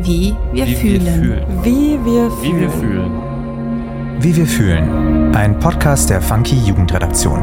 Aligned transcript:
Wie 0.00 0.34
wir 0.52 0.66
Wie 0.66 0.70
wir 0.70 0.76
fühlen. 0.76 1.22
fühlen. 1.22 1.64
Wie 1.64 1.98
wir 2.04 2.30
Wie 2.42 2.60
wir 2.60 2.70
fühlen. 2.70 2.70
fühlen. 2.70 4.22
Wie 4.22 4.36
wir 4.36 4.46
fühlen. 4.46 5.34
Ein 5.34 5.58
Podcast 5.58 6.10
der 6.10 6.20
Funky 6.22 6.56
Jugendredaktion. 6.56 7.42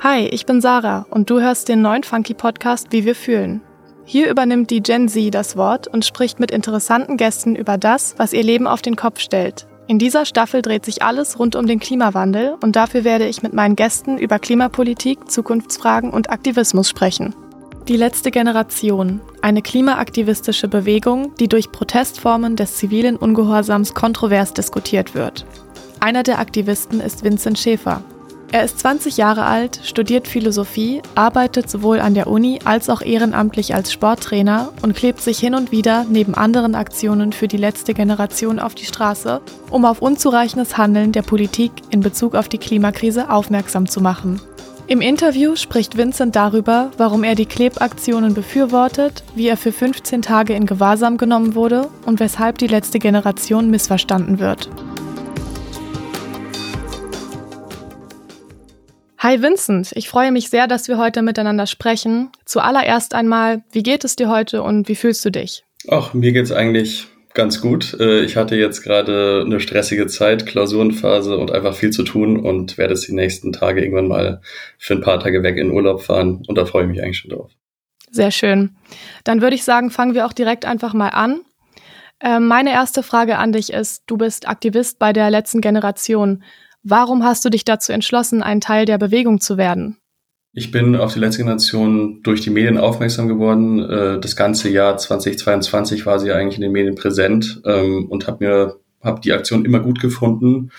Hi, 0.00 0.26
ich 0.30 0.46
bin 0.46 0.60
Sarah 0.60 1.06
und 1.10 1.28
du 1.30 1.40
hörst 1.40 1.68
den 1.68 1.82
neuen 1.82 2.02
Funky 2.02 2.34
Podcast 2.34 2.88
Wie 2.90 3.04
wir 3.04 3.14
fühlen. 3.14 3.60
Hier 4.04 4.30
übernimmt 4.30 4.70
die 4.70 4.82
Gen 4.82 5.08
Z 5.08 5.32
das 5.34 5.56
Wort 5.56 5.86
und 5.86 6.04
spricht 6.04 6.40
mit 6.40 6.50
interessanten 6.50 7.16
Gästen 7.16 7.54
über 7.54 7.76
das, 7.78 8.14
was 8.16 8.32
ihr 8.32 8.42
Leben 8.42 8.66
auf 8.66 8.80
den 8.82 8.96
Kopf 8.96 9.20
stellt. 9.20 9.67
In 9.88 9.98
dieser 9.98 10.26
Staffel 10.26 10.60
dreht 10.60 10.84
sich 10.84 11.02
alles 11.02 11.38
rund 11.38 11.56
um 11.56 11.66
den 11.66 11.80
Klimawandel 11.80 12.56
und 12.60 12.76
dafür 12.76 13.04
werde 13.04 13.26
ich 13.26 13.42
mit 13.42 13.54
meinen 13.54 13.74
Gästen 13.74 14.18
über 14.18 14.38
Klimapolitik, 14.38 15.30
Zukunftsfragen 15.30 16.10
und 16.10 16.28
Aktivismus 16.28 16.90
sprechen. 16.90 17.34
Die 17.88 17.96
letzte 17.96 18.30
Generation, 18.30 19.22
eine 19.40 19.62
klimaaktivistische 19.62 20.68
Bewegung, 20.68 21.34
die 21.40 21.48
durch 21.48 21.72
Protestformen 21.72 22.54
des 22.54 22.76
zivilen 22.76 23.16
Ungehorsams 23.16 23.94
kontrovers 23.94 24.52
diskutiert 24.52 25.14
wird. 25.14 25.46
Einer 26.00 26.22
der 26.22 26.38
Aktivisten 26.38 27.00
ist 27.00 27.24
Vincent 27.24 27.58
Schäfer. 27.58 28.02
Er 28.50 28.64
ist 28.64 28.78
20 28.78 29.18
Jahre 29.18 29.44
alt, 29.44 29.80
studiert 29.84 30.26
Philosophie, 30.26 31.02
arbeitet 31.14 31.68
sowohl 31.68 32.00
an 32.00 32.14
der 32.14 32.28
Uni 32.28 32.60
als 32.64 32.88
auch 32.88 33.02
ehrenamtlich 33.02 33.74
als 33.74 33.92
Sporttrainer 33.92 34.72
und 34.80 34.96
klebt 34.96 35.20
sich 35.20 35.38
hin 35.38 35.54
und 35.54 35.70
wieder 35.70 36.06
neben 36.08 36.34
anderen 36.34 36.74
Aktionen 36.74 37.34
für 37.34 37.46
die 37.46 37.58
letzte 37.58 37.92
Generation 37.92 38.58
auf 38.58 38.74
die 38.74 38.86
Straße, 38.86 39.42
um 39.68 39.84
auf 39.84 40.00
unzureichendes 40.00 40.78
Handeln 40.78 41.12
der 41.12 41.20
Politik 41.20 41.72
in 41.90 42.00
Bezug 42.00 42.34
auf 42.34 42.48
die 42.48 42.56
Klimakrise 42.56 43.30
aufmerksam 43.30 43.86
zu 43.86 44.00
machen. 44.00 44.40
Im 44.86 45.02
Interview 45.02 45.54
spricht 45.54 45.98
Vincent 45.98 46.34
darüber, 46.34 46.90
warum 46.96 47.24
er 47.24 47.34
die 47.34 47.44
Klebaktionen 47.44 48.32
befürwortet, 48.32 49.22
wie 49.34 49.48
er 49.48 49.58
für 49.58 49.72
15 49.72 50.22
Tage 50.22 50.54
in 50.54 50.64
Gewahrsam 50.64 51.18
genommen 51.18 51.54
wurde 51.54 51.90
und 52.06 52.18
weshalb 52.20 52.56
die 52.56 52.68
letzte 52.68 52.98
Generation 52.98 53.68
missverstanden 53.68 54.38
wird. 54.38 54.70
Hi 59.20 59.42
Vincent, 59.42 59.90
ich 59.96 60.08
freue 60.08 60.30
mich 60.30 60.48
sehr, 60.48 60.68
dass 60.68 60.86
wir 60.86 60.96
heute 60.96 61.22
miteinander 61.22 61.66
sprechen. 61.66 62.30
Zuallererst 62.44 63.14
einmal, 63.14 63.64
wie 63.72 63.82
geht 63.82 64.04
es 64.04 64.14
dir 64.14 64.28
heute 64.28 64.62
und 64.62 64.88
wie 64.88 64.94
fühlst 64.94 65.24
du 65.24 65.30
dich? 65.30 65.64
Ach, 65.88 66.14
mir 66.14 66.30
geht's 66.32 66.52
eigentlich 66.52 67.08
ganz 67.34 67.60
gut. 67.60 67.96
Äh, 67.98 68.20
Ich 68.24 68.36
hatte 68.36 68.54
jetzt 68.54 68.82
gerade 68.82 69.42
eine 69.44 69.58
stressige 69.58 70.06
Zeit, 70.06 70.46
Klausurenphase 70.46 71.36
und 71.36 71.50
einfach 71.50 71.74
viel 71.74 71.90
zu 71.90 72.04
tun 72.04 72.38
und 72.38 72.78
werde 72.78 72.94
jetzt 72.94 73.08
die 73.08 73.14
nächsten 73.14 73.52
Tage 73.52 73.80
irgendwann 73.82 74.06
mal 74.06 74.40
für 74.78 74.94
ein 74.94 75.00
paar 75.00 75.18
Tage 75.18 75.42
weg 75.42 75.56
in 75.56 75.72
Urlaub 75.72 76.02
fahren 76.02 76.44
und 76.46 76.56
da 76.56 76.64
freue 76.64 76.84
ich 76.84 76.90
mich 76.90 77.02
eigentlich 77.02 77.18
schon 77.18 77.32
drauf. 77.32 77.50
Sehr 78.10 78.30
schön. 78.30 78.76
Dann 79.24 79.42
würde 79.42 79.56
ich 79.56 79.64
sagen, 79.64 79.90
fangen 79.90 80.14
wir 80.14 80.26
auch 80.26 80.32
direkt 80.32 80.64
einfach 80.64 80.94
mal 80.94 81.08
an. 81.08 81.40
Ähm, 82.20 82.46
Meine 82.46 82.72
erste 82.72 83.02
Frage 83.02 83.38
an 83.38 83.52
dich 83.52 83.72
ist, 83.72 84.04
du 84.06 84.16
bist 84.16 84.48
Aktivist 84.48 84.98
bei 85.00 85.12
der 85.12 85.30
letzten 85.30 85.60
Generation. 85.60 86.42
Warum 86.90 87.22
hast 87.22 87.44
du 87.44 87.50
dich 87.50 87.66
dazu 87.66 87.92
entschlossen, 87.92 88.42
ein 88.42 88.62
Teil 88.62 88.86
der 88.86 88.96
Bewegung 88.96 89.40
zu 89.40 89.58
werden? 89.58 89.98
Ich 90.54 90.70
bin 90.70 90.96
auf 90.96 91.12
die 91.12 91.20
letzte 91.20 91.42
Generation 91.42 92.22
durch 92.22 92.40
die 92.40 92.48
Medien 92.48 92.78
aufmerksam 92.78 93.28
geworden. 93.28 93.80
Äh, 93.80 94.20
Das 94.20 94.36
ganze 94.36 94.70
Jahr 94.70 94.96
2022 94.96 96.06
war 96.06 96.18
sie 96.18 96.32
eigentlich 96.32 96.56
in 96.56 96.62
den 96.62 96.72
Medien 96.72 96.94
präsent 96.94 97.60
ähm, 97.66 98.06
und 98.08 98.26
habe 98.26 98.42
mir 98.42 98.76
hab 99.02 99.20
die 99.20 99.34
Aktion 99.34 99.66
immer 99.66 99.80
gut 99.80 100.00
gefunden. 100.00 100.70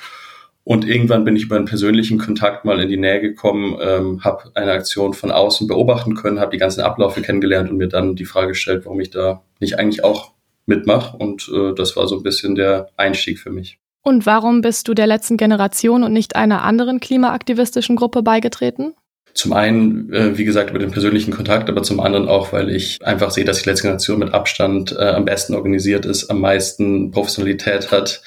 Und 0.63 0.87
irgendwann 0.87 1.25
bin 1.25 1.35
ich 1.35 1.43
über 1.43 1.57
einen 1.57 1.65
persönlichen 1.65 2.17
Kontakt 2.17 2.65
mal 2.65 2.79
in 2.79 2.89
die 2.89 2.97
Nähe 2.97 3.21
gekommen, 3.21 3.77
ähm, 3.79 4.23
habe 4.23 4.49
eine 4.55 4.71
Aktion 4.71 5.13
von 5.13 5.29
außen 5.29 5.67
beobachten 5.67 6.15
können, 6.15 6.39
habe 6.39 6.51
die 6.51 6.57
ganzen 6.57 6.81
Abläufe 6.81 7.21
kennengelernt 7.21 7.69
und 7.69 7.77
mir 7.77 7.87
dann 7.87 8.15
die 8.15 8.25
Frage 8.25 8.49
gestellt, 8.49 8.85
warum 8.85 8.99
ich 8.99 9.11
da 9.11 9.43
nicht 9.59 9.77
eigentlich 9.77 10.03
auch 10.03 10.31
mitmache. 10.65 11.15
Und 11.15 11.51
äh, 11.53 11.75
das 11.75 11.95
war 11.95 12.07
so 12.07 12.17
ein 12.17 12.23
bisschen 12.23 12.55
der 12.55 12.89
Einstieg 12.97 13.37
für 13.37 13.51
mich. 13.51 13.77
Und 14.01 14.25
warum 14.25 14.61
bist 14.61 14.87
du 14.87 14.93
der 14.93 15.07
letzten 15.07 15.37
Generation 15.37 16.03
und 16.03 16.13
nicht 16.13 16.35
einer 16.35 16.63
anderen 16.63 16.99
klimaaktivistischen 16.99 17.95
Gruppe 17.95 18.23
beigetreten? 18.23 18.93
Zum 19.33 19.53
einen, 19.53 20.11
äh, 20.11 20.37
wie 20.37 20.45
gesagt, 20.45 20.71
über 20.71 20.79
den 20.79 20.91
persönlichen 20.91 21.31
Kontakt, 21.31 21.69
aber 21.69 21.83
zum 21.83 21.99
anderen 21.99 22.27
auch, 22.27 22.51
weil 22.51 22.69
ich 22.69 22.97
einfach 23.05 23.31
sehe, 23.31 23.45
dass 23.45 23.61
die 23.61 23.69
letzte 23.69 23.83
Generation 23.83 24.19
mit 24.19 24.33
Abstand 24.33 24.95
äh, 24.97 25.09
am 25.09 25.25
besten 25.25 25.53
organisiert 25.53 26.05
ist, 26.05 26.29
am 26.29 26.41
meisten 26.41 27.11
Professionalität 27.11 27.91
hat, 27.91 28.21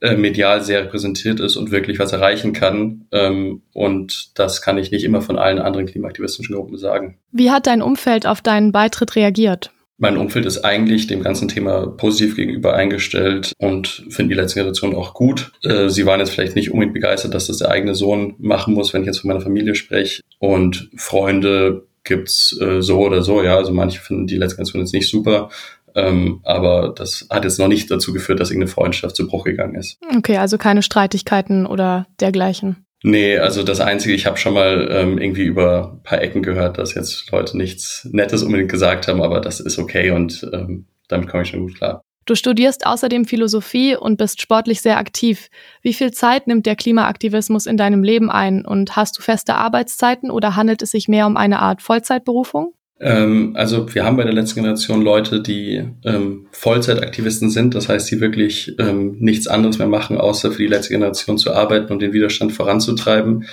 äh, 0.00 0.16
medial 0.16 0.62
sehr 0.62 0.82
repräsentiert 0.82 1.40
ist 1.40 1.56
und 1.56 1.72
wirklich 1.72 1.98
was 1.98 2.12
erreichen 2.12 2.52
kann. 2.52 3.06
Ähm, 3.10 3.62
und 3.72 4.38
das 4.38 4.62
kann 4.62 4.78
ich 4.78 4.92
nicht 4.92 5.04
immer 5.04 5.22
von 5.22 5.38
allen 5.38 5.58
anderen 5.58 5.86
klimaaktivistischen 5.86 6.54
Gruppen 6.54 6.78
sagen. 6.78 7.18
Wie 7.32 7.50
hat 7.50 7.66
dein 7.66 7.82
Umfeld 7.82 8.26
auf 8.26 8.40
deinen 8.40 8.70
Beitritt 8.70 9.16
reagiert? 9.16 9.72
Mein 10.00 10.16
Umfeld 10.16 10.46
ist 10.46 10.64
eigentlich 10.64 11.08
dem 11.08 11.24
ganzen 11.24 11.48
Thema 11.48 11.88
positiv 11.88 12.36
gegenüber 12.36 12.72
eingestellt 12.74 13.52
und 13.58 14.04
finden 14.10 14.30
die 14.30 14.36
letzte 14.36 14.60
Generation 14.60 14.94
auch 14.94 15.12
gut. 15.12 15.50
Äh, 15.64 15.88
sie 15.88 16.06
waren 16.06 16.20
jetzt 16.20 16.30
vielleicht 16.30 16.54
nicht 16.54 16.70
unbedingt 16.70 16.94
begeistert, 16.94 17.34
dass 17.34 17.48
das 17.48 17.58
der 17.58 17.70
eigene 17.70 17.96
Sohn 17.96 18.36
machen 18.38 18.74
muss, 18.74 18.94
wenn 18.94 19.02
ich 19.02 19.06
jetzt 19.06 19.18
von 19.18 19.28
meiner 19.28 19.40
Familie 19.40 19.74
spreche. 19.74 20.22
Und 20.38 20.88
Freunde 20.96 21.88
gibt's 22.04 22.56
äh, 22.60 22.80
so 22.80 23.00
oder 23.00 23.22
so, 23.22 23.42
ja. 23.42 23.56
Also 23.56 23.72
manche 23.72 24.00
finden 24.00 24.28
die 24.28 24.36
letzte 24.36 24.56
Generation 24.56 24.82
jetzt 24.82 24.94
nicht 24.94 25.10
super. 25.10 25.50
Ähm, 25.96 26.40
aber 26.44 26.94
das 26.96 27.26
hat 27.28 27.42
jetzt 27.42 27.58
noch 27.58 27.66
nicht 27.66 27.90
dazu 27.90 28.12
geführt, 28.12 28.38
dass 28.38 28.50
irgendeine 28.50 28.70
Freundschaft 28.70 29.16
zu 29.16 29.26
Bruch 29.26 29.44
gegangen 29.44 29.74
ist. 29.74 29.98
Okay, 30.16 30.36
also 30.36 30.58
keine 30.58 30.82
Streitigkeiten 30.82 31.66
oder 31.66 32.06
dergleichen. 32.20 32.84
Nee, 33.04 33.38
also 33.38 33.62
das 33.62 33.80
Einzige, 33.80 34.14
ich 34.14 34.26
habe 34.26 34.38
schon 34.38 34.54
mal 34.54 34.88
ähm, 34.90 35.18
irgendwie 35.18 35.44
über 35.44 35.92
ein 35.94 36.02
paar 36.02 36.20
Ecken 36.20 36.42
gehört, 36.42 36.78
dass 36.78 36.94
jetzt 36.94 37.30
Leute 37.30 37.56
nichts 37.56 38.08
Nettes 38.10 38.42
unbedingt 38.42 38.70
gesagt 38.70 39.06
haben, 39.06 39.22
aber 39.22 39.40
das 39.40 39.60
ist 39.60 39.78
okay 39.78 40.10
und 40.10 40.48
ähm, 40.52 40.86
damit 41.06 41.28
komme 41.28 41.44
ich 41.44 41.50
schon 41.50 41.60
gut 41.60 41.76
klar. 41.76 42.02
Du 42.26 42.34
studierst 42.34 42.84
außerdem 42.84 43.24
Philosophie 43.24 43.96
und 43.96 44.18
bist 44.18 44.42
sportlich 44.42 44.82
sehr 44.82 44.98
aktiv. 44.98 45.48
Wie 45.80 45.94
viel 45.94 46.12
Zeit 46.12 46.46
nimmt 46.46 46.66
der 46.66 46.76
Klimaaktivismus 46.76 47.64
in 47.64 47.78
deinem 47.78 48.02
Leben 48.02 48.30
ein 48.30 48.66
und 48.66 48.96
hast 48.96 49.16
du 49.16 49.22
feste 49.22 49.54
Arbeitszeiten 49.54 50.30
oder 50.30 50.54
handelt 50.54 50.82
es 50.82 50.90
sich 50.90 51.08
mehr 51.08 51.26
um 51.26 51.38
eine 51.38 51.60
Art 51.60 51.80
Vollzeitberufung? 51.80 52.74
Ähm, 53.00 53.52
also 53.54 53.94
wir 53.94 54.04
haben 54.04 54.16
bei 54.16 54.24
der 54.24 54.32
letzten 54.32 54.60
Generation 54.60 55.02
Leute, 55.02 55.40
die 55.40 55.84
ähm, 56.04 56.46
Vollzeitaktivisten 56.50 57.50
sind, 57.50 57.74
das 57.74 57.88
heißt, 57.88 58.10
die 58.10 58.20
wirklich 58.20 58.74
ähm, 58.78 59.16
nichts 59.20 59.46
anderes 59.46 59.78
mehr 59.78 59.86
machen, 59.86 60.18
außer 60.18 60.50
für 60.50 60.62
die 60.62 60.68
letzte 60.68 60.94
Generation 60.94 61.38
zu 61.38 61.52
arbeiten 61.52 61.92
und 61.92 62.00
den 62.00 62.12
Widerstand 62.12 62.52
voranzutreiben. 62.52 63.46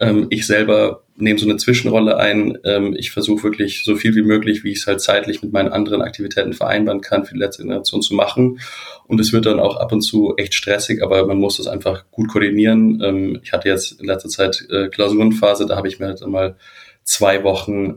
Ähm, 0.00 0.26
ich 0.30 0.46
selber 0.46 1.02
nehme 1.16 1.38
so 1.38 1.48
eine 1.48 1.56
Zwischenrolle 1.56 2.18
ein. 2.18 2.58
Ähm, 2.64 2.94
ich 2.96 3.10
versuche 3.10 3.44
wirklich 3.44 3.84
so 3.84 3.96
viel 3.96 4.14
wie 4.14 4.22
möglich, 4.22 4.64
wie 4.64 4.72
ich 4.72 4.78
es 4.78 4.86
halt 4.86 5.00
zeitlich 5.00 5.42
mit 5.42 5.52
meinen 5.52 5.68
anderen 5.68 6.02
Aktivitäten 6.02 6.52
vereinbaren 6.52 7.00
kann, 7.00 7.24
für 7.24 7.34
die 7.34 7.40
letzte 7.40 7.62
Generation 7.62 8.02
zu 8.02 8.14
machen. 8.14 8.60
Und 9.06 9.20
es 9.20 9.32
wird 9.32 9.46
dann 9.46 9.60
auch 9.60 9.76
ab 9.76 9.92
und 9.92 10.02
zu 10.02 10.34
echt 10.36 10.54
stressig, 10.54 11.02
aber 11.02 11.26
man 11.26 11.38
muss 11.38 11.56
das 11.56 11.66
einfach 11.66 12.04
gut 12.10 12.28
koordinieren. 12.28 13.00
Ähm, 13.02 13.40
ich 13.42 13.52
hatte 13.52 13.68
jetzt 13.68 14.00
in 14.00 14.06
letzter 14.06 14.28
Zeit 14.28 14.66
äh, 14.70 14.88
Klausurenphase, 14.88 15.66
da 15.66 15.76
habe 15.76 15.88
ich 15.88 15.98
mir 15.98 16.06
halt 16.06 16.26
mal 16.26 16.56
zwei 17.04 17.44
Wochen 17.44 17.96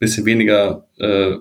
bisschen 0.00 0.26
weniger 0.26 0.88
äh, 0.98 1.36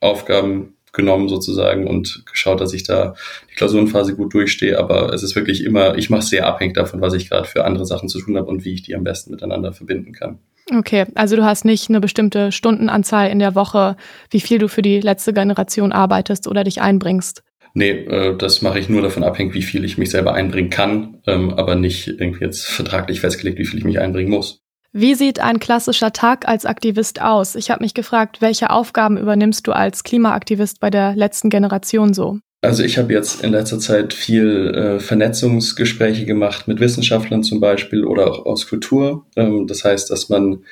Aufgaben 0.00 0.74
genommen 0.92 1.28
sozusagen 1.28 1.86
und 1.86 2.24
geschaut, 2.26 2.60
dass 2.60 2.72
ich 2.72 2.82
da 2.82 3.14
die 3.50 3.54
Klausurenphase 3.54 4.16
gut 4.16 4.34
durchstehe. 4.34 4.78
Aber 4.78 5.12
es 5.12 5.22
ist 5.22 5.36
wirklich 5.36 5.64
immer, 5.64 5.96
ich 5.96 6.10
mache 6.10 6.20
es 6.20 6.30
sehr 6.30 6.46
abhängig 6.46 6.74
davon, 6.74 7.00
was 7.00 7.14
ich 7.14 7.28
gerade 7.28 7.46
für 7.46 7.64
andere 7.64 7.86
Sachen 7.86 8.08
zu 8.08 8.20
tun 8.20 8.36
habe 8.36 8.48
und 8.48 8.64
wie 8.64 8.74
ich 8.74 8.82
die 8.82 8.96
am 8.96 9.04
besten 9.04 9.30
miteinander 9.30 9.72
verbinden 9.72 10.12
kann. 10.12 10.38
Okay, 10.74 11.06
also 11.14 11.36
du 11.36 11.44
hast 11.44 11.64
nicht 11.64 11.88
eine 11.88 12.00
bestimmte 12.00 12.52
Stundenanzahl 12.52 13.30
in 13.30 13.38
der 13.38 13.54
Woche, 13.54 13.96
wie 14.30 14.40
viel 14.40 14.58
du 14.58 14.68
für 14.68 14.82
die 14.82 15.00
letzte 15.00 15.32
Generation 15.32 15.92
arbeitest 15.92 16.46
oder 16.46 16.64
dich 16.64 16.82
einbringst. 16.82 17.42
Nee, 17.74 17.90
äh, 17.90 18.36
das 18.36 18.60
mache 18.60 18.78
ich 18.78 18.88
nur 18.88 19.02
davon 19.02 19.22
abhängig, 19.22 19.54
wie 19.54 19.62
viel 19.62 19.84
ich 19.84 19.98
mich 19.98 20.10
selber 20.10 20.34
einbringen 20.34 20.70
kann, 20.70 21.18
ähm, 21.26 21.50
aber 21.54 21.74
nicht 21.74 22.08
irgendwie 22.08 22.44
jetzt 22.44 22.66
vertraglich 22.66 23.20
festgelegt, 23.20 23.58
wie 23.58 23.66
viel 23.66 23.78
ich 23.78 23.84
mich 23.84 24.00
einbringen 24.00 24.30
muss. 24.30 24.62
Wie 24.92 25.14
sieht 25.14 25.38
ein 25.38 25.60
klassischer 25.60 26.12
Tag 26.12 26.48
als 26.48 26.64
Aktivist 26.64 27.20
aus? 27.20 27.54
Ich 27.54 27.70
habe 27.70 27.84
mich 27.84 27.92
gefragt, 27.92 28.40
welche 28.40 28.70
Aufgaben 28.70 29.18
übernimmst 29.18 29.66
du 29.66 29.72
als 29.72 30.02
Klimaaktivist 30.02 30.80
bei 30.80 30.88
der 30.88 31.14
letzten 31.14 31.50
Generation 31.50 32.14
so? 32.14 32.38
Also 32.62 32.82
ich 32.82 32.98
habe 32.98 33.12
jetzt 33.12 33.44
in 33.44 33.52
letzter 33.52 33.78
Zeit 33.78 34.14
viel 34.14 34.74
äh, 34.74 34.98
Vernetzungsgespräche 34.98 36.24
gemacht 36.24 36.66
mit 36.66 36.80
Wissenschaftlern 36.80 37.42
zum 37.42 37.60
Beispiel 37.60 38.04
oder 38.04 38.28
auch 38.28 38.46
aus 38.46 38.66
Kultur. 38.66 39.26
Ähm, 39.36 39.66
das 39.66 39.84
heißt, 39.84 40.10
dass 40.10 40.30
man 40.30 40.64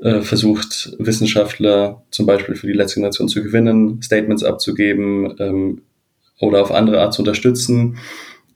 äh, 0.00 0.22
versucht, 0.22 0.96
Wissenschaftler 0.98 2.02
zum 2.10 2.26
Beispiel 2.26 2.56
für 2.56 2.66
die 2.66 2.72
letzte 2.72 2.96
Generation 2.96 3.28
zu 3.28 3.42
gewinnen, 3.42 4.02
Statements 4.02 4.42
abzugeben 4.42 5.36
ähm, 5.38 5.82
oder 6.40 6.62
auf 6.62 6.72
andere 6.72 7.00
Art 7.00 7.14
zu 7.14 7.20
unterstützen. 7.22 7.98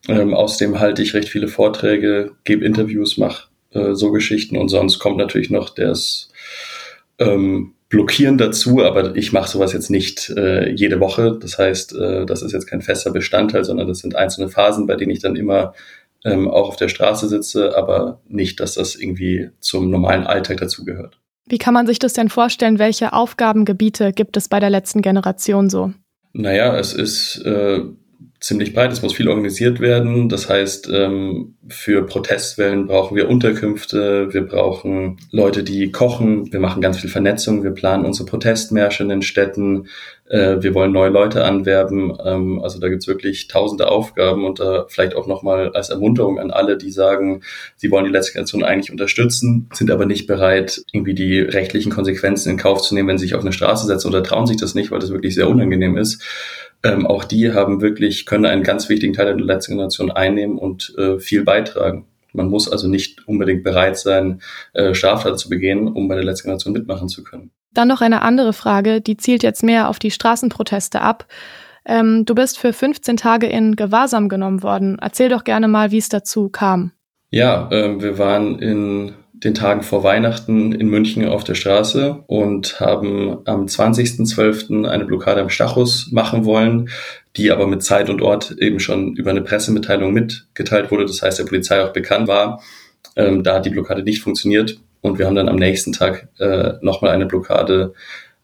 Ähm, 0.08 0.34
außerdem 0.34 0.80
halte 0.80 1.02
ich 1.02 1.14
recht 1.14 1.28
viele 1.28 1.48
Vorträge, 1.48 2.32
gebe 2.44 2.64
Interviews, 2.64 3.18
mache 3.18 3.44
äh, 3.70 3.94
so 3.94 4.12
Geschichten 4.12 4.56
und 4.56 4.68
sonst 4.68 4.98
kommt 4.98 5.16
natürlich 5.16 5.50
noch 5.50 5.70
das 5.70 6.30
ähm, 7.18 7.74
Blockieren 7.88 8.36
dazu, 8.36 8.82
aber 8.82 9.14
ich 9.14 9.32
mache 9.32 9.48
sowas 9.48 9.72
jetzt 9.72 9.90
nicht 9.90 10.30
äh, 10.30 10.70
jede 10.70 10.98
Woche. 10.98 11.38
Das 11.40 11.56
heißt, 11.58 11.94
äh, 11.94 12.26
das 12.26 12.42
ist 12.42 12.52
jetzt 12.52 12.66
kein 12.66 12.82
fester 12.82 13.12
Bestandteil, 13.12 13.64
sondern 13.64 13.86
das 13.86 14.00
sind 14.00 14.16
einzelne 14.16 14.48
Phasen, 14.48 14.86
bei 14.86 14.96
denen 14.96 15.12
ich 15.12 15.20
dann 15.20 15.36
immer 15.36 15.72
ähm, 16.24 16.48
auch 16.48 16.68
auf 16.68 16.76
der 16.76 16.88
Straße 16.88 17.28
sitze, 17.28 17.76
aber 17.76 18.20
nicht, 18.28 18.58
dass 18.58 18.74
das 18.74 18.96
irgendwie 18.96 19.50
zum 19.60 19.90
normalen 19.90 20.24
Alltag 20.24 20.56
dazugehört. 20.58 21.20
Wie 21.48 21.58
kann 21.58 21.74
man 21.74 21.86
sich 21.86 22.00
das 22.00 22.12
denn 22.12 22.28
vorstellen? 22.28 22.80
Welche 22.80 23.12
Aufgabengebiete 23.12 24.12
gibt 24.12 24.36
es 24.36 24.48
bei 24.48 24.58
der 24.58 24.70
letzten 24.70 25.00
Generation 25.00 25.70
so? 25.70 25.92
Naja, 26.32 26.76
es 26.76 26.92
ist 26.92 27.40
äh, 27.46 27.82
ziemlich 28.46 28.72
breit. 28.72 28.92
Es 28.92 29.02
muss 29.02 29.14
viel 29.14 29.28
organisiert 29.28 29.80
werden. 29.80 30.28
Das 30.28 30.48
heißt, 30.48 30.88
ähm, 30.92 31.56
für 31.68 32.06
Protestwellen 32.06 32.86
brauchen 32.86 33.16
wir 33.16 33.28
Unterkünfte, 33.28 34.32
wir 34.32 34.42
brauchen 34.42 35.18
Leute, 35.32 35.64
die 35.64 35.90
kochen, 35.90 36.52
wir 36.52 36.60
machen 36.60 36.80
ganz 36.80 36.98
viel 36.98 37.10
Vernetzung, 37.10 37.64
wir 37.64 37.72
planen 37.72 38.04
unsere 38.04 38.28
Protestmärsche 38.28 39.02
in 39.02 39.08
den 39.08 39.22
Städten, 39.22 39.88
äh, 40.28 40.56
wir 40.60 40.74
wollen 40.74 40.92
neue 40.92 41.10
Leute 41.10 41.44
anwerben. 41.44 42.16
Ähm, 42.24 42.60
also 42.62 42.78
da 42.80 42.88
gibt's 42.88 43.06
wirklich 43.06 43.48
tausende 43.48 43.88
Aufgaben 43.88 44.44
und 44.44 44.60
da 44.60 44.86
vielleicht 44.88 45.14
auch 45.14 45.26
nochmal 45.26 45.70
als 45.72 45.90
Ermunterung 45.90 46.38
an 46.38 46.50
alle, 46.50 46.76
die 46.76 46.90
sagen, 46.90 47.42
sie 47.76 47.90
wollen 47.90 48.04
die 48.04 48.12
letzte 48.12 48.32
Generation 48.32 48.64
eigentlich 48.64 48.90
unterstützen, 48.90 49.68
sind 49.72 49.90
aber 49.90 50.06
nicht 50.06 50.26
bereit, 50.26 50.82
irgendwie 50.92 51.14
die 51.14 51.40
rechtlichen 51.40 51.92
Konsequenzen 51.92 52.50
in 52.50 52.56
Kauf 52.56 52.82
zu 52.82 52.94
nehmen, 52.94 53.08
wenn 53.08 53.18
sie 53.18 53.26
sich 53.26 53.34
auf 53.34 53.42
eine 53.42 53.52
Straße 53.52 53.86
setzen 53.86 54.08
oder 54.08 54.22
trauen 54.22 54.46
sich 54.46 54.56
das 54.56 54.74
nicht, 54.74 54.90
weil 54.90 55.00
das 55.00 55.10
wirklich 55.10 55.34
sehr 55.34 55.48
unangenehm 55.48 55.96
ist 55.96 56.22
ähm, 56.82 57.06
auch 57.06 57.24
die 57.24 57.52
haben 57.52 57.80
wirklich, 57.80 58.26
können 58.26 58.46
einen 58.46 58.62
ganz 58.62 58.88
wichtigen 58.88 59.12
Teil 59.12 59.26
der 59.26 59.36
letzten 59.36 59.72
Generation 59.72 60.10
einnehmen 60.10 60.58
und 60.58 60.94
äh, 60.98 61.18
viel 61.18 61.42
beitragen. 61.42 62.06
Man 62.32 62.48
muss 62.48 62.70
also 62.70 62.86
nicht 62.86 63.26
unbedingt 63.26 63.64
bereit 63.64 63.96
sein, 63.98 64.42
äh, 64.74 64.94
Straftaten 64.94 65.38
zu 65.38 65.48
begehen, 65.48 65.88
um 65.88 66.06
bei 66.06 66.14
der 66.14 66.24
letzten 66.24 66.44
Generation 66.44 66.74
mitmachen 66.74 67.08
zu 67.08 67.24
können. 67.24 67.50
Dann 67.72 67.88
noch 67.88 68.00
eine 68.00 68.22
andere 68.22 68.52
Frage, 68.52 69.00
die 69.00 69.16
zielt 69.16 69.42
jetzt 69.42 69.62
mehr 69.62 69.88
auf 69.88 69.98
die 69.98 70.10
Straßenproteste 70.10 71.00
ab. 71.00 71.26
Ähm, 71.84 72.24
du 72.24 72.34
bist 72.34 72.58
für 72.58 72.72
15 72.72 73.16
Tage 73.16 73.46
in 73.46 73.76
Gewahrsam 73.76 74.28
genommen 74.28 74.62
worden. 74.62 74.98
Erzähl 75.00 75.28
doch 75.28 75.44
gerne 75.44 75.68
mal, 75.68 75.90
wie 75.92 75.98
es 75.98 76.08
dazu 76.08 76.48
kam. 76.48 76.92
Ja, 77.30 77.68
äh, 77.70 78.00
wir 78.00 78.18
waren 78.18 78.58
in 78.58 79.14
den 79.32 79.54
Tagen 79.54 79.82
vor 79.82 80.02
Weihnachten 80.02 80.72
in 80.72 80.88
München 80.88 81.26
auf 81.26 81.44
der 81.44 81.54
Straße 81.54 82.24
und 82.26 82.80
haben 82.80 83.38
am 83.44 83.66
20.12. 83.66 84.88
eine 84.88 85.04
Blockade 85.04 85.42
am 85.42 85.50
Stachus 85.50 86.10
machen 86.10 86.44
wollen, 86.46 86.88
die 87.36 87.50
aber 87.50 87.66
mit 87.66 87.82
Zeit 87.82 88.08
und 88.08 88.22
Ort 88.22 88.56
eben 88.58 88.80
schon 88.80 89.14
über 89.14 89.30
eine 89.30 89.42
Pressemitteilung 89.42 90.12
mitgeteilt 90.12 90.90
wurde. 90.90 91.04
Das 91.04 91.20
heißt, 91.20 91.38
der 91.38 91.44
Polizei 91.44 91.84
auch 91.84 91.92
bekannt 91.92 92.28
war. 92.28 92.62
Ähm, 93.14 93.42
da 93.42 93.56
hat 93.56 93.66
die 93.66 93.70
Blockade 93.70 94.02
nicht 94.02 94.22
funktioniert 94.22 94.78
und 95.00 95.18
wir 95.18 95.26
haben 95.26 95.36
dann 95.36 95.48
am 95.48 95.56
nächsten 95.56 95.92
Tag 95.92 96.28
äh, 96.38 96.74
nochmal 96.80 97.12
eine 97.12 97.26
Blockade 97.26 97.94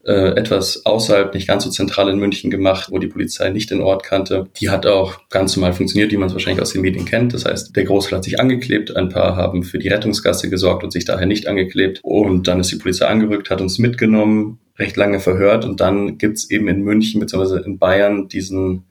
äh, 0.05 0.37
etwas 0.37 0.85
außerhalb, 0.85 1.33
nicht 1.35 1.47
ganz 1.47 1.65
so 1.65 1.71
zentral 1.71 2.09
in 2.09 2.19
München 2.19 2.51
gemacht, 2.51 2.89
wo 2.91 2.99
die 2.99 3.07
Polizei 3.07 3.51
nicht 3.51 3.71
den 3.71 3.81
Ort 3.81 4.03
kannte. 4.03 4.49
Die 4.61 4.71
hat 4.71 4.87
auch 4.87 5.29
ganz 5.29 5.57
normal 5.57 5.73
funktioniert, 5.73 6.11
wie 6.11 6.17
man 6.17 6.29
es 6.29 6.35
wahrscheinlich 6.35 6.63
aus 6.63 6.73
den 6.73 6.83
Medien 6.83 7.05
kennt. 7.05 7.35
Das 7.35 7.45
heißt, 7.45 7.77
der 7.77 7.85
Großteil 7.85 8.17
hat 8.17 8.25
sich 8.25 8.41
angeklebt, 8.41 8.97
ein 8.97 9.09
paar 9.09 9.37
haben 9.37 9.63
für 9.63 9.79
die 9.79 9.89
Rettungsgasse 9.89 10.51
gesorgt 10.51 10.83
und 10.83 10.93
sich 10.93 11.05
daher 11.05 11.27
nicht 11.27 11.47
angeklebt. 11.47 12.01
Und 12.03 12.49
dann 12.49 12.61
ist 12.61 12.73
die 12.73 12.77
Polizei 12.77 13.07
angerückt, 13.07 13.51
hat 13.51 13.61
uns 13.61 13.79
mitgenommen, 13.79 14.59
recht 14.79 14.97
lange 14.97 15.21
verhört 15.21 15.65
und 15.65 15.81
dann 15.81 16.19
gibt's 16.19 16.51
eben 16.51 16.67
in 16.67 16.83
München 16.83 17.21
bzw. 17.21 17.63
in 17.65 17.79
Bayern 17.79 18.27
diesen 18.27 18.87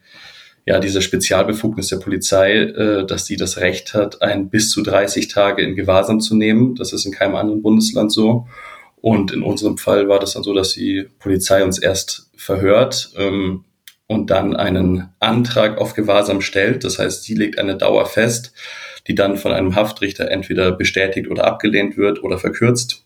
ja, 0.65 0.79
diese 0.79 1.01
Spezialbefugnis 1.01 1.87
der 1.87 1.97
Polizei, 1.97 2.53
äh, 2.61 3.05
dass 3.05 3.25
sie 3.25 3.35
das 3.35 3.57
Recht 3.57 3.93
hat, 3.93 4.21
ein 4.21 4.49
bis 4.49 4.69
zu 4.69 4.83
30 4.83 5.27
Tage 5.27 5.63
in 5.63 5.75
Gewahrsam 5.75 6.19
zu 6.19 6.35
nehmen. 6.35 6.75
Das 6.75 6.93
ist 6.93 7.05
in 7.05 7.11
keinem 7.11 7.35
anderen 7.35 7.61
Bundesland 7.61 8.11
so. 8.11 8.47
Und 9.01 9.31
in 9.31 9.41
unserem 9.41 9.77
Fall 9.77 10.07
war 10.07 10.19
das 10.19 10.33
dann 10.33 10.43
so, 10.43 10.53
dass 10.53 10.73
die 10.73 11.07
Polizei 11.19 11.63
uns 11.63 11.79
erst 11.79 12.29
verhört 12.35 13.11
ähm, 13.17 13.65
und 14.05 14.29
dann 14.29 14.55
einen 14.55 15.09
Antrag 15.19 15.79
auf 15.79 15.95
Gewahrsam 15.95 16.41
stellt. 16.41 16.83
Das 16.83 16.99
heißt, 16.99 17.23
sie 17.23 17.33
legt 17.33 17.57
eine 17.57 17.77
Dauer 17.77 18.05
fest, 18.05 18.53
die 19.07 19.15
dann 19.15 19.37
von 19.37 19.51
einem 19.51 19.75
Haftrichter 19.75 20.29
entweder 20.29 20.71
bestätigt 20.71 21.27
oder 21.29 21.45
abgelehnt 21.45 21.97
wird 21.97 22.23
oder 22.23 22.37
verkürzt. 22.37 23.03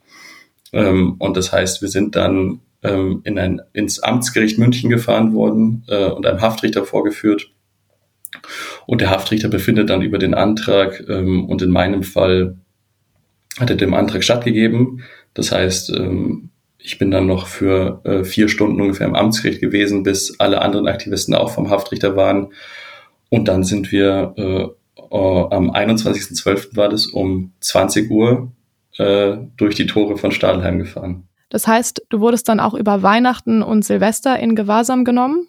Ähm, 0.73 1.15
und 1.19 1.37
das 1.37 1.53
heißt, 1.53 1.81
wir 1.81 1.89
sind 1.89 2.17
dann 2.17 2.59
ähm, 2.87 3.21
in 3.23 3.37
ein, 3.39 3.61
ins 3.73 3.99
Amtsgericht 3.99 4.57
München 4.57 4.89
gefahren 4.89 5.33
worden 5.33 5.83
äh, 5.87 6.07
und 6.07 6.25
einem 6.25 6.41
Haftrichter 6.41 6.85
vorgeführt. 6.85 7.51
Und 8.85 9.01
der 9.01 9.09
Haftrichter 9.09 9.47
befindet 9.47 9.89
dann 9.89 10.01
über 10.01 10.17
den 10.17 10.33
Antrag 10.33 11.03
ähm, 11.07 11.45
und 11.45 11.61
in 11.61 11.71
meinem 11.71 12.03
Fall 12.03 12.57
hat 13.59 13.69
er 13.69 13.77
dem 13.77 13.93
Antrag 13.93 14.23
stattgegeben. 14.23 15.03
Das 15.33 15.51
heißt, 15.51 15.91
ähm, 15.91 16.49
ich 16.77 16.97
bin 16.99 17.09
dann 17.09 17.25
noch 17.25 17.47
für 17.47 18.01
äh, 18.03 18.23
vier 18.23 18.47
Stunden 18.47 18.79
ungefähr 18.79 19.07
im 19.07 19.15
Amtsgericht 19.15 19.61
gewesen, 19.61 20.03
bis 20.03 20.39
alle 20.39 20.61
anderen 20.61 20.87
Aktivisten 20.87 21.33
auch 21.33 21.49
vom 21.49 21.69
Haftrichter 21.69 22.15
waren. 22.15 22.53
Und 23.29 23.47
dann 23.47 23.63
sind 23.63 23.91
wir 23.91 24.33
äh, 24.37 24.67
äh, 24.97 25.47
am 25.51 25.71
21.12. 25.71 26.75
war 26.75 26.89
das 26.89 27.07
um 27.07 27.53
20 27.59 28.11
Uhr 28.11 28.51
äh, 28.97 29.37
durch 29.57 29.75
die 29.75 29.87
Tore 29.87 30.17
von 30.17 30.31
Stadelheim 30.31 30.79
gefahren. 30.79 31.27
Das 31.49 31.67
heißt, 31.67 32.05
du 32.09 32.19
wurdest 32.19 32.49
dann 32.49 32.59
auch 32.59 32.73
über 32.73 33.03
Weihnachten 33.03 33.61
und 33.61 33.85
Silvester 33.85 34.39
in 34.39 34.55
Gewahrsam 34.55 35.05
genommen? 35.05 35.47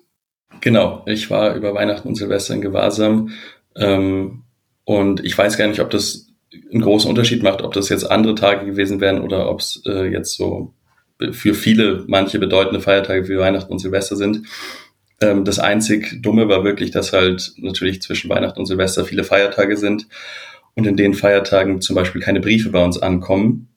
Genau, 0.61 1.03
ich 1.07 1.31
war 1.31 1.55
über 1.55 1.75
Weihnachten 1.75 2.09
und 2.09 2.15
Silvester 2.15 2.55
in 2.55 2.61
Gewahrsam. 2.61 3.31
Ähm, 3.77 4.45
und 4.85 5.25
ich 5.25 5.37
weiß 5.37 5.57
gar 5.57 5.67
nicht, 5.67 5.81
ob 5.81 5.91
das 5.91 6.29
einen 6.73 6.83
großen 6.83 7.09
Unterschied 7.09 7.43
macht, 7.43 7.63
ob 7.63 7.73
das 7.73 7.89
jetzt 7.89 8.11
andere 8.11 8.35
Tage 8.35 8.67
gewesen 8.67 9.01
wären 9.01 9.21
oder 9.21 9.51
ob 9.51 9.61
es 9.61 9.83
äh, 9.87 10.07
jetzt 10.07 10.37
so 10.37 10.73
für 11.33 11.55
viele, 11.55 12.05
manche 12.09 12.39
bedeutende 12.39 12.81
Feiertage 12.81 13.29
wie 13.29 13.39
Weihnachten 13.39 13.73
und 13.73 13.79
Silvester 13.79 14.17
sind. 14.17 14.47
Ähm, 15.21 15.45
das 15.45 15.59
einzig 15.59 16.23
Dumme 16.23 16.49
war 16.49 16.65
wirklich, 16.65 16.91
dass 16.91 17.13
halt 17.13 17.53
natürlich 17.57 18.03
zwischen 18.03 18.29
Weihnachten 18.31 18.61
und 18.61 18.67
Silvester 18.67 19.05
viele 19.05 19.25
Feiertage 19.25 19.77
sind 19.77 20.07
und 20.75 20.87
in 20.87 20.97
den 20.97 21.15
Feiertagen 21.15 21.81
zum 21.81 21.97
Beispiel 21.97 22.21
keine 22.21 22.41
Briefe 22.41 22.71
bei 22.71 22.85
uns 22.85 22.99
ankommen. 23.01 23.69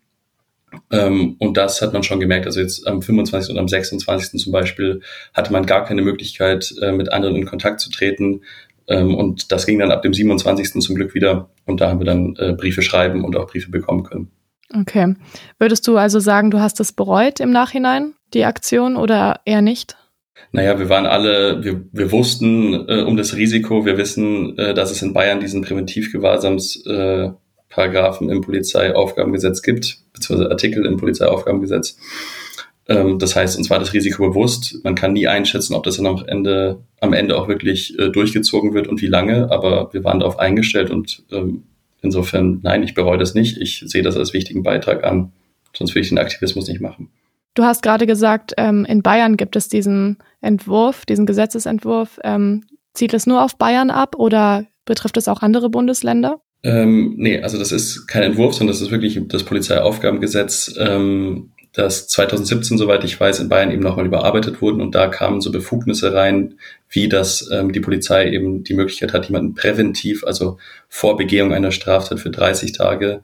Ähm, 0.91 1.35
und 1.39 1.57
das 1.57 1.81
hat 1.81 1.93
man 1.93 2.03
schon 2.03 2.19
gemerkt. 2.19 2.45
Also 2.45 2.59
jetzt 2.59 2.87
am 2.87 3.01
25. 3.01 3.51
und 3.51 3.59
am 3.59 3.67
26. 3.67 4.39
zum 4.39 4.51
Beispiel 4.51 5.01
hatte 5.33 5.51
man 5.51 5.65
gar 5.65 5.85
keine 5.85 6.01
Möglichkeit, 6.01 6.73
äh, 6.81 6.91
mit 6.91 7.11
anderen 7.11 7.35
in 7.35 7.45
Kontakt 7.45 7.79
zu 7.79 7.89
treten. 7.89 8.41
Ähm, 8.87 9.15
und 9.15 9.51
das 9.51 9.65
ging 9.65 9.79
dann 9.79 9.91
ab 9.91 10.01
dem 10.01 10.13
27. 10.13 10.81
zum 10.81 10.95
Glück 10.95 11.13
wieder. 11.13 11.49
Und 11.65 11.81
da 11.81 11.89
haben 11.89 11.99
wir 11.99 12.05
dann 12.05 12.35
äh, 12.37 12.53
Briefe 12.53 12.81
schreiben 12.81 13.23
und 13.23 13.35
auch 13.35 13.47
Briefe 13.47 13.69
bekommen 13.71 14.03
können. 14.03 14.31
Okay. 14.73 15.15
Würdest 15.57 15.87
du 15.87 15.97
also 15.97 16.19
sagen, 16.19 16.51
du 16.51 16.59
hast 16.59 16.79
es 16.79 16.91
bereut 16.91 17.39
im 17.39 17.51
Nachhinein, 17.51 18.13
die 18.33 18.45
Aktion, 18.45 18.97
oder 18.97 19.41
eher 19.45 19.61
nicht? 19.61 19.97
Naja, 20.51 20.79
wir 20.79 20.89
waren 20.89 21.05
alle, 21.05 21.63
wir, 21.63 21.85
wir 21.91 22.11
wussten 22.11 22.87
äh, 22.87 23.03
um 23.03 23.17
das 23.17 23.35
Risiko, 23.35 23.85
wir 23.85 23.97
wissen, 23.97 24.57
äh, 24.57 24.73
dass 24.73 24.89
es 24.91 25.01
in 25.01 25.13
Bayern 25.13 25.39
diesen 25.39 25.61
Präventivgewahrsamsparagraphen 25.61 27.37
äh, 27.75 28.23
im 28.25 28.41
Polizeiaufgabengesetz 28.41 29.61
gibt, 29.61 29.99
beziehungsweise 30.13 30.51
Artikel 30.51 30.85
im 30.85 30.97
Polizeiaufgabengesetz. 30.97 31.97
Ähm, 32.87 33.19
das 33.19 33.35
heißt, 33.35 33.57
uns 33.57 33.69
war 33.69 33.79
das 33.79 33.93
Risiko 33.93 34.27
bewusst. 34.27 34.83
Man 34.83 34.95
kann 34.95 35.13
nie 35.13 35.27
einschätzen, 35.27 35.75
ob 35.75 35.83
das 35.83 35.97
dann 35.97 36.07
am 36.07 36.23
Ende, 36.25 36.79
am 36.99 37.13
Ende 37.13 37.37
auch 37.37 37.47
wirklich 37.47 37.97
äh, 37.99 38.09
durchgezogen 38.09 38.73
wird 38.73 38.87
und 38.87 39.01
wie 39.01 39.07
lange, 39.07 39.51
aber 39.51 39.93
wir 39.93 40.03
waren 40.03 40.19
darauf 40.19 40.39
eingestellt 40.39 40.89
und 40.89 41.23
ähm, 41.31 41.63
insofern, 42.01 42.59
nein, 42.63 42.83
ich 42.83 42.95
bereue 42.95 43.17
das 43.17 43.35
nicht. 43.35 43.57
Ich 43.57 43.83
sehe 43.85 44.01
das 44.01 44.17
als 44.17 44.33
wichtigen 44.33 44.63
Beitrag 44.63 45.03
an. 45.03 45.31
Sonst 45.75 45.91
würde 45.91 46.01
ich 46.01 46.09
den 46.09 46.17
Aktivismus 46.17 46.67
nicht 46.67 46.81
machen. 46.81 47.09
Du 47.53 47.63
hast 47.63 47.83
gerade 47.83 48.07
gesagt, 48.07 48.53
ähm, 48.57 48.85
in 48.85 49.03
Bayern 49.03 49.37
gibt 49.37 49.55
es 49.55 49.67
diesen 49.67 50.17
Entwurf, 50.41 51.05
diesen 51.05 51.25
Gesetzesentwurf. 51.25 52.19
Ähm, 52.23 52.63
zieht 52.93 53.13
es 53.13 53.27
nur 53.27 53.43
auf 53.43 53.57
Bayern 53.57 53.91
ab 53.91 54.15
oder 54.17 54.65
betrifft 54.85 55.17
es 55.17 55.27
auch 55.27 55.41
andere 55.41 55.69
Bundesländer? 55.69 56.41
Ähm, 56.63 57.13
nee, 57.17 57.41
also 57.41 57.57
das 57.57 57.71
ist 57.71 58.07
kein 58.07 58.23
Entwurf, 58.23 58.53
sondern 58.53 58.73
das 58.73 58.81
ist 58.81 58.91
wirklich 58.91 59.19
das 59.27 59.43
Polizeiaufgabengesetz. 59.43 60.75
Ähm, 60.77 61.51
dass 61.73 62.07
2017, 62.07 62.77
soweit 62.77 63.03
ich 63.03 63.19
weiß, 63.19 63.39
in 63.39 63.49
Bayern 63.49 63.71
eben 63.71 63.83
nochmal 63.83 64.05
überarbeitet 64.05 64.61
wurden 64.61 64.81
und 64.81 64.95
da 64.95 65.07
kamen 65.07 65.39
so 65.39 65.51
Befugnisse 65.51 66.13
rein, 66.13 66.55
wie 66.89 67.07
dass 67.07 67.49
ähm, 67.51 67.71
die 67.71 67.79
Polizei 67.79 68.31
eben 68.31 68.63
die 68.63 68.73
Möglichkeit 68.73 69.13
hat, 69.13 69.27
jemanden 69.27 69.53
präventiv, 69.53 70.23
also 70.23 70.57
vor 70.87 71.15
Begehung 71.15 71.53
einer 71.53 71.71
Straftat 71.71 72.19
für 72.19 72.31
30 72.31 72.71
Tage, 72.71 73.23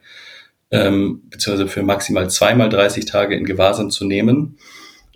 ähm, 0.70 1.24
beziehungsweise 1.30 1.68
für 1.68 1.82
maximal 1.82 2.30
zweimal 2.30 2.70
30 2.70 3.06
Tage 3.06 3.36
in 3.36 3.46
Gewahrsam 3.46 3.90
zu 3.90 4.06
nehmen. 4.06 4.58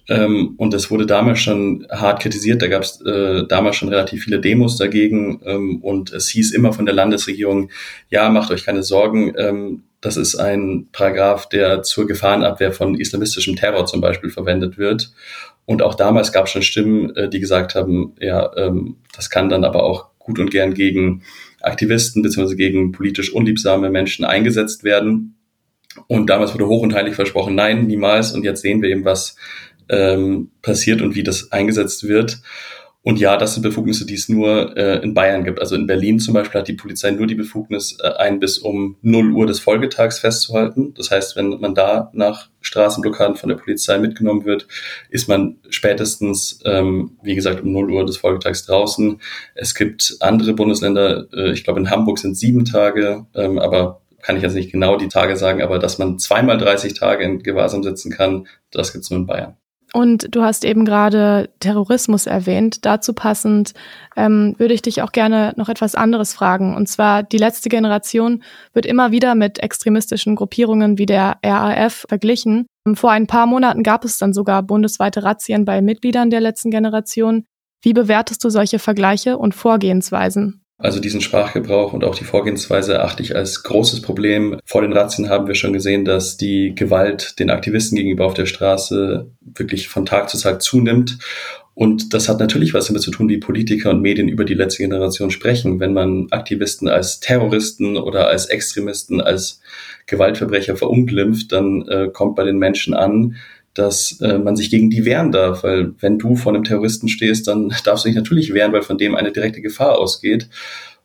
Ähm, 0.09 0.55
und 0.57 0.73
das 0.73 0.91
wurde 0.91 1.05
damals 1.05 1.39
schon 1.39 1.87
hart 1.89 2.21
kritisiert. 2.21 2.61
Da 2.61 2.67
gab 2.67 2.81
es 2.81 2.99
äh, 3.01 3.45
damals 3.47 3.77
schon 3.77 3.89
relativ 3.89 4.23
viele 4.23 4.41
Demos 4.41 4.77
dagegen. 4.77 5.39
Ähm, 5.45 5.81
und 5.81 6.11
es 6.11 6.27
hieß 6.29 6.51
immer 6.51 6.73
von 6.73 6.85
der 6.85 6.95
Landesregierung, 6.95 7.69
ja, 8.09 8.29
macht 8.29 8.51
euch 8.51 8.65
keine 8.65 8.83
Sorgen, 8.83 9.33
ähm, 9.37 9.83
das 10.01 10.15
ist 10.15 10.35
ein 10.35 10.87
Paragraph, 10.91 11.49
der 11.49 11.83
zur 11.83 12.07
Gefahrenabwehr 12.07 12.71
von 12.71 12.95
islamistischem 12.95 13.55
Terror 13.55 13.85
zum 13.85 13.99
Beispiel 13.99 14.29
verwendet 14.29 14.77
wird. 14.77 15.11
Und 15.65 15.81
auch 15.81 15.93
damals 15.93 16.31
gab 16.31 16.45
es 16.45 16.51
schon 16.51 16.61
Stimmen, 16.61 17.15
äh, 17.15 17.29
die 17.29 17.39
gesagt 17.39 17.75
haben, 17.75 18.15
ja, 18.19 18.55
ähm, 18.55 18.97
das 19.15 19.29
kann 19.29 19.49
dann 19.49 19.65
aber 19.65 19.83
auch 19.83 20.07
gut 20.17 20.39
und 20.39 20.51
gern 20.51 20.73
gegen 20.73 21.23
Aktivisten 21.61 22.21
bzw. 22.21 22.55
gegen 22.55 22.91
politisch 22.91 23.33
unliebsame 23.33 23.89
Menschen 23.89 24.23
eingesetzt 24.25 24.83
werden. 24.83 25.35
Und 26.07 26.29
damals 26.29 26.53
wurde 26.53 26.67
hoch 26.67 26.81
und 26.81 26.93
heilig 26.93 27.15
versprochen, 27.15 27.55
nein, 27.55 27.87
niemals. 27.87 28.31
Und 28.31 28.43
jetzt 28.43 28.61
sehen 28.61 28.81
wir 28.81 28.89
eben, 28.89 29.05
was 29.05 29.35
ähm, 29.89 30.51
passiert 30.61 31.01
und 31.01 31.15
wie 31.15 31.23
das 31.23 31.51
eingesetzt 31.51 32.07
wird. 32.07 32.41
Und 33.01 33.17
ja, 33.17 33.37
das 33.37 33.53
sind 33.53 33.63
Befugnisse, 33.63 34.05
die 34.05 34.15
es 34.15 34.27
nur 34.27 34.75
äh, 34.75 35.01
in 35.01 35.13
Bayern 35.13 35.45
gibt. 35.45 35.61
Also 35.61 35.75
in 35.75 35.87
Berlin 35.87 36.19
zum 36.19 36.33
Beispiel 36.33 36.59
hat 36.59 36.67
die 36.67 36.73
Polizei 36.73 37.11
nur 37.11 37.27
die 37.27 37.35
Befugnis, 37.35 37.97
äh, 38.03 38.09
ein 38.17 38.41
bis 38.41 38.57
um 38.57 38.97
0 39.01 39.31
Uhr 39.31 39.47
des 39.47 39.61
Folgetags 39.61 40.19
festzuhalten. 40.19 40.93
Das 40.95 41.09
heißt, 41.09 41.37
wenn 41.37 41.61
man 41.61 41.73
da 41.73 42.11
nach 42.13 42.49
Straßenblockaden 42.59 43.37
von 43.37 43.47
der 43.47 43.55
Polizei 43.55 43.97
mitgenommen 43.99 44.43
wird, 44.43 44.67
ist 45.09 45.29
man 45.29 45.59
spätestens, 45.69 46.59
ähm, 46.65 47.17
wie 47.23 47.35
gesagt, 47.35 47.63
um 47.63 47.71
0 47.71 47.89
Uhr 47.89 48.05
des 48.05 48.17
Folgetags 48.17 48.65
draußen. 48.65 49.21
Es 49.55 49.75
gibt 49.75 50.17
andere 50.19 50.53
Bundesländer, 50.53 51.27
äh, 51.33 51.51
ich 51.53 51.63
glaube 51.63 51.79
in 51.79 51.89
Hamburg 51.89 52.19
sind 52.19 52.35
sieben 52.35 52.65
Tage, 52.65 53.25
ähm, 53.33 53.59
aber 53.59 54.01
kann 54.21 54.35
ich 54.35 54.43
jetzt 54.43 54.55
nicht 54.55 54.73
genau 54.73 54.97
die 54.97 55.07
Tage 55.07 55.37
sagen, 55.37 55.61
aber 55.61 55.79
dass 55.79 55.99
man 55.99 56.19
zweimal 56.19 56.57
30 56.57 56.95
Tage 56.95 57.23
in 57.23 57.41
Gewahrsam 57.43 57.81
sitzen 57.81 58.11
kann, 58.11 58.47
das 58.71 58.91
gibt 58.91 59.05
es 59.05 59.09
nur 59.09 59.21
in 59.21 59.25
Bayern. 59.25 59.55
Und 59.93 60.35
du 60.35 60.43
hast 60.43 60.65
eben 60.65 60.85
gerade 60.85 61.49
Terrorismus 61.59 62.27
erwähnt. 62.27 62.85
Dazu 62.85 63.13
passend 63.13 63.73
ähm, 64.15 64.53
würde 64.57 64.73
ich 64.73 64.81
dich 64.81 65.01
auch 65.01 65.11
gerne 65.11 65.53
noch 65.55 65.67
etwas 65.67 65.95
anderes 65.95 66.33
fragen. 66.33 66.75
Und 66.75 66.87
zwar, 66.87 67.23
die 67.23 67.37
letzte 67.37 67.69
Generation 67.69 68.43
wird 68.73 68.85
immer 68.85 69.11
wieder 69.11 69.33
mit 69.33 69.59
extremistischen 69.59 70.35
Gruppierungen 70.35 70.97
wie 70.97 71.07
der 71.07 71.37
RAF 71.43 72.05
verglichen. 72.07 72.67
Vor 72.93 73.11
ein 73.11 73.27
paar 73.27 73.47
Monaten 73.47 73.83
gab 73.83 74.05
es 74.05 74.17
dann 74.17 74.33
sogar 74.33 74.61
bundesweite 74.63 75.23
Razzien 75.23 75.65
bei 75.65 75.81
Mitgliedern 75.81 76.29
der 76.29 76.41
letzten 76.41 76.69
Generation. 76.71 77.45
Wie 77.81 77.93
bewertest 77.93 78.43
du 78.43 78.49
solche 78.49 78.77
Vergleiche 78.77 79.37
und 79.37 79.55
Vorgehensweisen? 79.55 80.61
Also 80.81 81.01
diesen 81.01 81.19
Sprachgebrauch 81.19 81.91
und 81.91 82.05
auch 82.05 82.15
die 82.15 82.23
Vorgehensweise 82.23 82.93
erachte 82.93 83.21
ich 83.21 83.35
als 83.35 83.63
großes 83.63 84.01
Problem. 84.01 84.59
Vor 84.63 84.81
den 84.81 84.93
Razzien 84.93 85.27
haben 85.27 85.47
wir 85.47 85.55
schon 85.55 85.73
gesehen, 85.73 86.05
dass 86.05 86.37
die 86.37 86.73
Gewalt 86.73 87.37
den 87.39 87.49
Aktivisten 87.49 87.97
gegenüber 87.97 88.25
auf 88.25 88.33
der 88.33 88.45
Straße 88.45 89.29
wirklich 89.41 89.89
von 89.89 90.05
Tag 90.05 90.29
zu 90.29 90.39
Tag 90.39 90.61
zunimmt. 90.61 91.19
Und 91.73 92.13
das 92.13 92.29
hat 92.29 92.39
natürlich 92.39 92.73
was 92.73 92.87
damit 92.87 93.01
zu 93.01 93.11
tun, 93.11 93.27
wie 93.27 93.37
Politiker 93.37 93.89
und 93.89 94.01
Medien 94.01 94.29
über 94.29 94.45
die 94.45 94.53
letzte 94.53 94.83
Generation 94.83 95.31
sprechen. 95.31 95.81
Wenn 95.81 95.93
man 95.93 96.27
Aktivisten 96.31 96.87
als 96.87 97.19
Terroristen 97.19 97.97
oder 97.97 98.27
als 98.27 98.45
Extremisten, 98.45 99.19
als 99.19 99.59
Gewaltverbrecher 100.05 100.77
verunglimpft, 100.77 101.51
dann 101.51 101.87
äh, 101.89 102.07
kommt 102.11 102.37
bei 102.37 102.45
den 102.45 102.57
Menschen 102.57 102.93
an, 102.93 103.35
dass 103.79 104.19
äh, 104.19 104.37
man 104.37 104.57
sich 104.57 104.69
gegen 104.69 104.89
die 104.89 105.05
wehren 105.05 105.31
darf, 105.31 105.63
weil 105.63 105.93
wenn 105.99 106.19
du 106.19 106.35
vor 106.35 106.53
einem 106.53 106.65
Terroristen 106.65 107.07
stehst, 107.07 107.47
dann 107.47 107.73
darfst 107.85 108.03
du 108.03 108.09
dich 108.09 108.17
natürlich 108.17 108.53
wehren, 108.53 108.73
weil 108.73 108.81
von 108.81 108.97
dem 108.97 109.15
eine 109.15 109.31
direkte 109.31 109.61
Gefahr 109.61 109.97
ausgeht. 109.97 110.49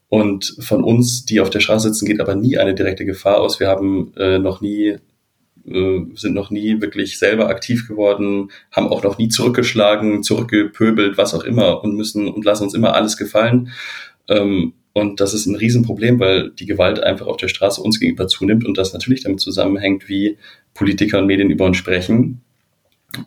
Und 0.08 0.56
von 0.60 0.84
uns, 0.84 1.24
die 1.24 1.40
auf 1.40 1.50
der 1.50 1.60
Straße 1.60 1.88
sitzen, 1.88 2.06
geht 2.06 2.20
aber 2.20 2.34
nie 2.34 2.58
eine 2.58 2.74
direkte 2.74 3.04
Gefahr 3.04 3.40
aus. 3.40 3.58
Wir 3.58 3.68
haben 3.68 4.12
äh, 4.16 4.38
noch 4.38 4.60
nie 4.60 4.96
äh, 5.66 6.00
sind 6.14 6.34
noch 6.34 6.50
nie 6.50 6.80
wirklich 6.80 7.18
selber 7.18 7.48
aktiv 7.48 7.88
geworden, 7.88 8.50
haben 8.70 8.88
auch 8.88 9.02
noch 9.02 9.18
nie 9.18 9.28
zurückgeschlagen, 9.28 10.22
zurückgepöbelt, 10.22 11.16
was 11.16 11.34
auch 11.34 11.44
immer 11.44 11.82
und 11.82 11.96
müssen 11.96 12.28
und 12.28 12.44
lassen 12.44 12.64
uns 12.64 12.74
immer 12.74 12.94
alles 12.94 13.16
gefallen. 13.16 13.70
Ähm, 14.28 14.74
und 14.92 15.20
das 15.20 15.34
ist 15.34 15.46
ein 15.46 15.56
Riesenproblem, 15.56 16.20
weil 16.20 16.50
die 16.50 16.66
Gewalt 16.66 17.00
einfach 17.00 17.26
auf 17.26 17.36
der 17.36 17.48
Straße 17.48 17.80
uns 17.80 17.98
gegenüber 17.98 18.28
zunimmt 18.28 18.64
und 18.64 18.78
das 18.78 18.92
natürlich 18.92 19.24
damit 19.24 19.40
zusammenhängt, 19.40 20.08
wie 20.08 20.38
Politiker 20.74 21.18
und 21.18 21.26
Medien 21.26 21.50
über 21.50 21.64
uns 21.64 21.76
sprechen 21.76 22.43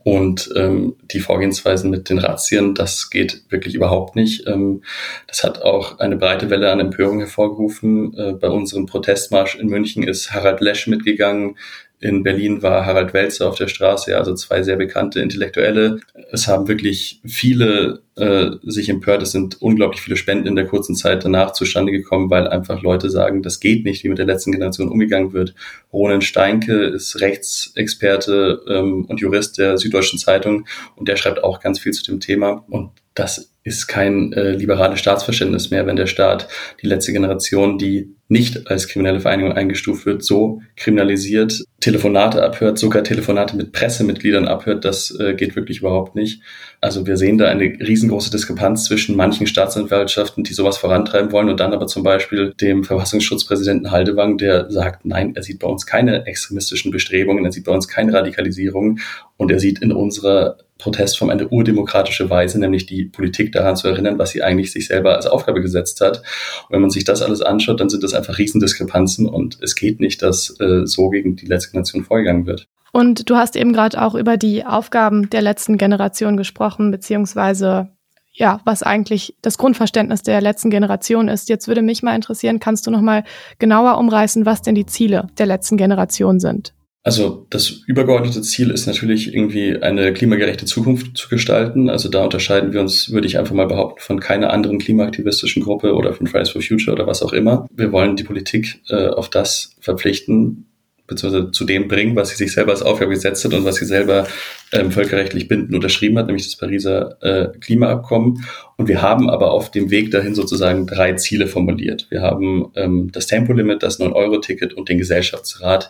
und 0.03 0.49
ähm, 0.55 0.95
die 1.11 1.19
Vorgehensweisen 1.19 1.89
mit 1.89 2.09
den 2.09 2.19
Razzien, 2.19 2.75
das 2.75 3.09
geht 3.09 3.43
wirklich 3.49 3.75
überhaupt 3.75 4.15
nicht. 4.15 4.47
Ähm, 4.47 4.83
das 5.27 5.43
hat 5.43 5.61
auch 5.61 5.99
eine 5.99 6.17
breite 6.17 6.49
Welle 6.49 6.71
an 6.71 6.79
Empörung 6.79 7.19
hervorgerufen. 7.19 8.13
Äh, 8.17 8.33
bei 8.33 8.49
unserem 8.49 8.85
Protestmarsch 8.85 9.55
in 9.55 9.67
München 9.67 10.03
ist 10.03 10.33
Harald 10.33 10.61
Lesch 10.61 10.87
mitgegangen, 10.87 11.57
in 11.99 12.21
Berlin 12.21 12.61
war 12.61 12.85
Harald 12.85 13.13
Welzer 13.13 13.47
auf 13.49 13.55
der 13.55 13.67
Straße, 13.67 14.15
also 14.15 14.35
zwei 14.35 14.61
sehr 14.61 14.75
bekannte 14.75 15.19
Intellektuelle. 15.19 15.99
Es 16.31 16.47
haben 16.47 16.67
wirklich 16.67 17.21
viele 17.25 18.01
äh, 18.15 18.51
sich 18.63 18.89
empört. 18.89 19.23
Es 19.23 19.31
sind 19.31 19.61
unglaublich 19.61 20.01
viele 20.01 20.15
Spenden 20.15 20.47
in 20.47 20.55
der 20.55 20.67
kurzen 20.67 20.95
Zeit 20.95 21.25
danach 21.25 21.53
zustande 21.53 21.91
gekommen, 21.91 22.29
weil 22.29 22.47
einfach 22.47 22.83
Leute 22.83 23.09
sagen, 23.09 23.41
das 23.41 23.59
geht 23.59 23.83
nicht, 23.83 24.03
wie 24.03 24.09
mit 24.09 24.19
der 24.19 24.27
letzten 24.27 24.51
Generation 24.51 24.89
umgegangen 24.89 25.33
wird. 25.33 25.55
Ronen 25.91 26.21
Steinke 26.21 26.83
ist 26.83 27.19
Rechtsexperte 27.19 28.61
ähm, 28.67 29.05
und 29.05 29.19
Jurist 29.19 29.57
der 29.57 29.79
Süddeutschen 29.79 30.19
Zeitung 30.19 30.67
und 30.95 31.07
der 31.07 31.17
schreibt 31.17 31.43
auch 31.43 31.59
ganz 31.61 31.79
viel 31.79 31.93
zu 31.93 32.03
dem 32.03 32.19
Thema. 32.19 32.63
Und 32.69 32.91
das 33.17 33.51
ist 33.63 33.87
kein 33.87 34.31
äh, 34.31 34.51
liberales 34.51 34.99
Staatsverständnis 34.99 35.71
mehr, 35.71 35.85
wenn 35.85 35.97
der 35.97 36.07
Staat 36.07 36.47
die 36.81 36.87
letzte 36.87 37.11
Generation, 37.11 37.77
die 37.77 38.15
nicht 38.29 38.69
als 38.69 38.87
kriminelle 38.87 39.19
Vereinigung 39.19 39.53
eingestuft 39.53 40.05
wird, 40.05 40.23
so 40.23 40.61
kriminalisiert, 40.75 41.63
Telefonate 41.79 42.43
abhört, 42.43 42.77
sogar 42.77 43.03
Telefonate 43.03 43.55
mit 43.55 43.71
Pressemitgliedern 43.71 44.47
abhört, 44.47 44.85
das 44.85 45.17
äh, 45.19 45.33
geht 45.33 45.55
wirklich 45.55 45.79
überhaupt 45.79 46.15
nicht. 46.15 46.41
Also 46.79 47.07
wir 47.07 47.17
sehen 47.17 47.37
da 47.37 47.47
eine 47.47 47.63
riesengroße 47.63 48.31
Diskrepanz 48.31 48.85
zwischen 48.85 49.15
manchen 49.15 49.47
Staatsanwaltschaften, 49.47 50.43
die 50.43 50.53
sowas 50.53 50.77
vorantreiben 50.77 51.31
wollen 51.31 51.49
und 51.49 51.59
dann 51.59 51.73
aber 51.73 51.87
zum 51.87 52.03
Beispiel 52.03 52.53
dem 52.61 52.83
Verfassungsschutzpräsidenten 52.83 53.91
Haldewang, 53.91 54.37
der 54.37 54.69
sagt, 54.71 55.05
nein, 55.05 55.35
er 55.35 55.43
sieht 55.43 55.59
bei 55.59 55.67
uns 55.67 55.85
keine 55.85 56.25
extremistischen 56.25 56.91
Bestrebungen, 56.91 57.43
er 57.45 57.51
sieht 57.51 57.65
bei 57.65 57.73
uns 57.73 57.87
keine 57.87 58.13
Radikalisierung 58.13 58.99
und 59.35 59.51
er 59.51 59.59
sieht 59.59 59.81
in 59.81 59.91
unserer 59.91 60.57
Protestform 60.77 61.29
eine 61.29 61.47
urdemokratische 61.47 62.29
Weise, 62.29 62.59
nämlich 62.59 62.85
die 62.85 63.05
Politik 63.05 63.51
daran 63.51 63.75
zu 63.75 63.87
erinnern, 63.87 64.17
was 64.17 64.31
sie 64.31 64.43
eigentlich 64.43 64.71
sich 64.71 64.87
selber 64.87 65.15
als 65.15 65.27
Aufgabe 65.27 65.61
gesetzt 65.61 66.01
hat. 66.01 66.17
Und 66.17 66.71
wenn 66.71 66.81
man 66.81 66.89
sich 66.89 67.03
das 67.03 67.21
alles 67.21 67.41
anschaut, 67.41 67.79
dann 67.79 67.89
sind 67.89 68.03
das 68.03 68.13
einfach 68.13 68.37
Riesendiskrepanzen 68.37 69.27
und 69.27 69.57
es 69.61 69.75
geht 69.75 69.99
nicht, 69.99 70.21
dass 70.21 70.59
äh, 70.59 70.85
so 70.85 71.09
gegen 71.09 71.35
die 71.35 71.45
letzte 71.45 71.71
Generation 71.71 72.03
vorgegangen 72.03 72.45
wird. 72.45 72.67
Und 72.91 73.29
du 73.29 73.35
hast 73.35 73.55
eben 73.55 73.73
gerade 73.73 74.01
auch 74.01 74.15
über 74.15 74.37
die 74.37 74.65
Aufgaben 74.65 75.29
der 75.29 75.41
letzten 75.41 75.77
Generation 75.77 76.37
gesprochen, 76.37 76.91
beziehungsweise 76.91 77.89
ja, 78.37 78.61
was 78.65 78.83
eigentlich 78.83 79.35
das 79.41 79.57
Grundverständnis 79.57 80.21
der 80.21 80.41
letzten 80.41 80.69
Generation 80.69 81.27
ist. 81.27 81.49
Jetzt 81.49 81.67
würde 81.67 81.81
mich 81.81 82.03
mal 82.03 82.15
interessieren, 82.15 82.59
kannst 82.59 82.85
du 82.85 82.91
noch 82.91 83.01
mal 83.01 83.23
genauer 83.57 83.97
umreißen, 83.97 84.45
was 84.45 84.61
denn 84.61 84.75
die 84.75 84.85
Ziele 84.85 85.27
der 85.39 85.47
letzten 85.47 85.75
Generation 85.75 86.39
sind? 86.39 86.73
Also 87.07 87.47
das 87.49 87.69
übergeordnete 87.87 88.41
Ziel 88.41 88.69
ist 88.69 88.85
natürlich 88.85 89.33
irgendwie 89.33 89.81
eine 89.81 90.11
klimagerechte 90.11 90.65
Zukunft 90.65 91.15
zu 91.15 91.29
gestalten. 91.29 91.89
Also 91.89 92.09
da 92.09 92.25
unterscheiden 92.25 92.73
wir 92.73 92.81
uns, 92.81 93.13
würde 93.13 93.27
ich 93.27 93.39
einfach 93.39 93.55
mal 93.55 93.65
behaupten, 93.65 94.01
von 94.01 94.19
keiner 94.19 94.51
anderen 94.51 94.77
klimaaktivistischen 94.77 95.63
Gruppe 95.63 95.93
oder 95.95 96.11
von 96.13 96.27
Fridays 96.27 96.49
for 96.49 96.61
Future 96.61 96.91
oder 96.91 97.07
was 97.07 97.23
auch 97.23 97.31
immer. 97.31 97.65
Wir 97.73 97.93
wollen 97.93 98.17
die 98.17 98.25
Politik 98.25 98.81
äh, 98.89 99.07
auf 99.07 99.29
das 99.29 99.77
verpflichten, 99.79 100.65
beziehungsweise 101.07 101.51
zu 101.51 101.63
dem 101.63 101.87
bringen, 101.87 102.17
was 102.17 102.27
sie 102.27 102.35
sich 102.35 102.51
selber 102.51 102.71
als 102.71 102.81
Aufgabe 102.81 103.11
gesetzt 103.11 103.45
hat 103.45 103.53
und 103.53 103.63
was 103.63 103.77
sie 103.77 103.85
selber 103.85 104.27
ähm, 104.73 104.91
völkerrechtlich 104.91 105.47
bindend 105.47 105.73
unterschrieben 105.73 106.17
hat, 106.17 106.27
nämlich 106.27 106.43
das 106.43 106.57
Pariser 106.57 107.17
äh, 107.21 107.57
Klimaabkommen. 107.59 108.45
Und 108.75 108.89
wir 108.89 109.01
haben 109.01 109.29
aber 109.29 109.51
auf 109.51 109.71
dem 109.71 109.89
Weg 109.91 110.11
dahin 110.11 110.35
sozusagen 110.35 110.85
drei 110.85 111.13
Ziele 111.13 111.47
formuliert. 111.47 112.07
Wir 112.09 112.21
haben 112.21 112.69
ähm, 112.75 113.09
das 113.13 113.27
Tempolimit, 113.27 113.81
das 113.81 113.97
9-Euro-Ticket 114.01 114.73
und 114.73 114.89
den 114.89 114.97
Gesellschaftsrat. 114.97 115.89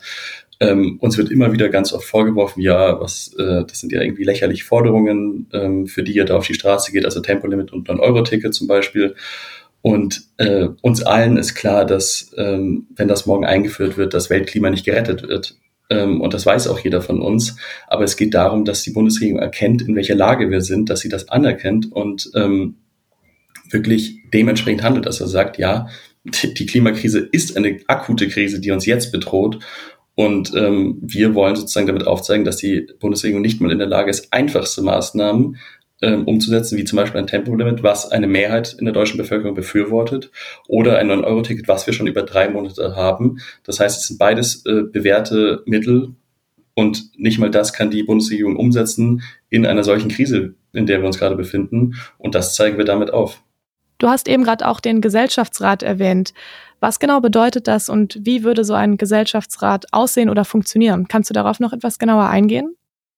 Ähm, 0.59 0.97
uns 0.99 1.17
wird 1.17 1.29
immer 1.29 1.51
wieder 1.53 1.69
ganz 1.69 1.93
oft 1.93 2.07
vorgeworfen, 2.07 2.61
ja, 2.61 2.99
was, 2.99 3.33
äh, 3.37 3.63
das 3.65 3.79
sind 3.79 3.91
ja 3.91 4.01
irgendwie 4.01 4.23
lächerliche 4.23 4.65
Forderungen, 4.65 5.47
ähm, 5.53 5.85
für 5.85 6.03
die 6.03 6.13
ihr 6.13 6.25
da 6.25 6.37
auf 6.37 6.47
die 6.47 6.55
Straße 6.55 6.91
geht, 6.91 7.05
also 7.05 7.19
Tempolimit 7.19 7.71
und 7.71 7.87
9-Euro-Ticket 7.89 8.53
zum 8.53 8.67
Beispiel. 8.67 9.15
Und 9.81 10.23
äh, 10.37 10.67
uns 10.81 11.03
allen 11.03 11.37
ist 11.37 11.53
klar, 11.53 11.85
dass 11.85 12.31
ähm, 12.37 12.87
wenn 12.95 13.07
das 13.07 13.25
morgen 13.25 13.45
eingeführt 13.45 13.97
wird, 13.97 14.13
das 14.13 14.29
Weltklima 14.29 14.69
nicht 14.69 14.85
gerettet 14.85 15.23
wird. 15.27 15.57
Ähm, 15.89 16.21
und 16.21 16.33
das 16.33 16.45
weiß 16.45 16.67
auch 16.67 16.79
jeder 16.79 17.01
von 17.01 17.21
uns. 17.21 17.55
Aber 17.87 18.03
es 18.03 18.17
geht 18.17 18.33
darum, 18.33 18.65
dass 18.65 18.81
die 18.81 18.91
Bundesregierung 18.91 19.39
erkennt, 19.39 19.81
in 19.83 19.95
welcher 19.95 20.15
Lage 20.15 20.49
wir 20.49 20.61
sind, 20.61 20.89
dass 20.89 21.01
sie 21.01 21.09
das 21.09 21.29
anerkennt 21.29 21.91
und 21.91 22.31
ähm, 22.35 22.75
wirklich 23.69 24.19
dementsprechend 24.33 24.83
handelt, 24.83 25.05
dass 25.05 25.21
er 25.21 25.27
sagt, 25.27 25.57
ja, 25.57 25.87
die 26.23 26.65
Klimakrise 26.65 27.19
ist 27.19 27.55
eine 27.55 27.79
akute 27.87 28.27
Krise, 28.27 28.59
die 28.59 28.71
uns 28.71 28.85
jetzt 28.85 29.11
bedroht. 29.11 29.59
Und 30.17 30.51
ähm, 30.55 30.97
wir 30.99 31.35
wollen 31.35 31.55
sozusagen 31.55 31.85
damit 31.85 32.07
aufzeigen, 32.07 32.43
dass 32.43 32.57
die 32.57 32.87
Bundesregierung 32.99 33.43
nicht 33.43 33.61
mal 33.61 33.71
in 33.71 33.77
der 33.77 33.87
Lage 33.87 34.09
ist, 34.09 34.33
einfachste 34.33 34.81
Maßnahmen 34.81 35.57
ähm, 36.01 36.25
umzusetzen, 36.25 36.75
wie 36.75 36.85
zum 36.85 36.97
Beispiel 36.97 37.21
ein 37.21 37.27
Tempolimit, 37.27 37.83
was 37.83 38.11
eine 38.11 38.25
Mehrheit 38.25 38.75
in 38.79 38.85
der 38.85 38.95
deutschen 38.95 39.19
Bevölkerung 39.19 39.53
befürwortet, 39.53 40.31
oder 40.67 40.97
ein 40.97 41.11
9-Euro-Ticket, 41.11 41.67
was 41.67 41.85
wir 41.85 41.93
schon 41.93 42.07
über 42.07 42.23
drei 42.23 42.49
Monate 42.49 42.95
haben. 42.95 43.37
Das 43.63 43.79
heißt, 43.79 44.01
es 44.01 44.07
sind 44.07 44.17
beides 44.17 44.65
äh, 44.65 44.81
bewährte 44.91 45.61
Mittel 45.67 46.15
und 46.73 47.11
nicht 47.19 47.37
mal 47.37 47.51
das 47.51 47.71
kann 47.71 47.91
die 47.91 48.01
Bundesregierung 48.01 48.55
umsetzen 48.55 49.21
in 49.49 49.67
einer 49.67 49.83
solchen 49.83 50.09
Krise, 50.09 50.55
in 50.73 50.87
der 50.87 50.99
wir 50.99 51.05
uns 51.05 51.19
gerade 51.19 51.35
befinden. 51.35 51.93
Und 52.17 52.33
das 52.33 52.55
zeigen 52.55 52.79
wir 52.79 52.85
damit 52.85 53.13
auf. 53.13 53.43
Du 53.99 54.07
hast 54.07 54.27
eben 54.27 54.43
gerade 54.43 54.67
auch 54.67 54.79
den 54.79 55.01
Gesellschaftsrat 55.01 55.83
erwähnt. 55.83 56.33
Was 56.79 56.99
genau 56.99 57.21
bedeutet 57.21 57.67
das 57.67 57.89
und 57.89 58.19
wie 58.21 58.43
würde 58.43 58.63
so 58.63 58.73
ein 58.73 58.97
Gesellschaftsrat 58.97 59.85
aussehen 59.91 60.29
oder 60.29 60.45
funktionieren? 60.45 61.07
Kannst 61.07 61.29
du 61.29 61.33
darauf 61.33 61.59
noch 61.59 61.73
etwas 61.73 61.97
genauer 61.97 62.27
eingehen? 62.27 62.75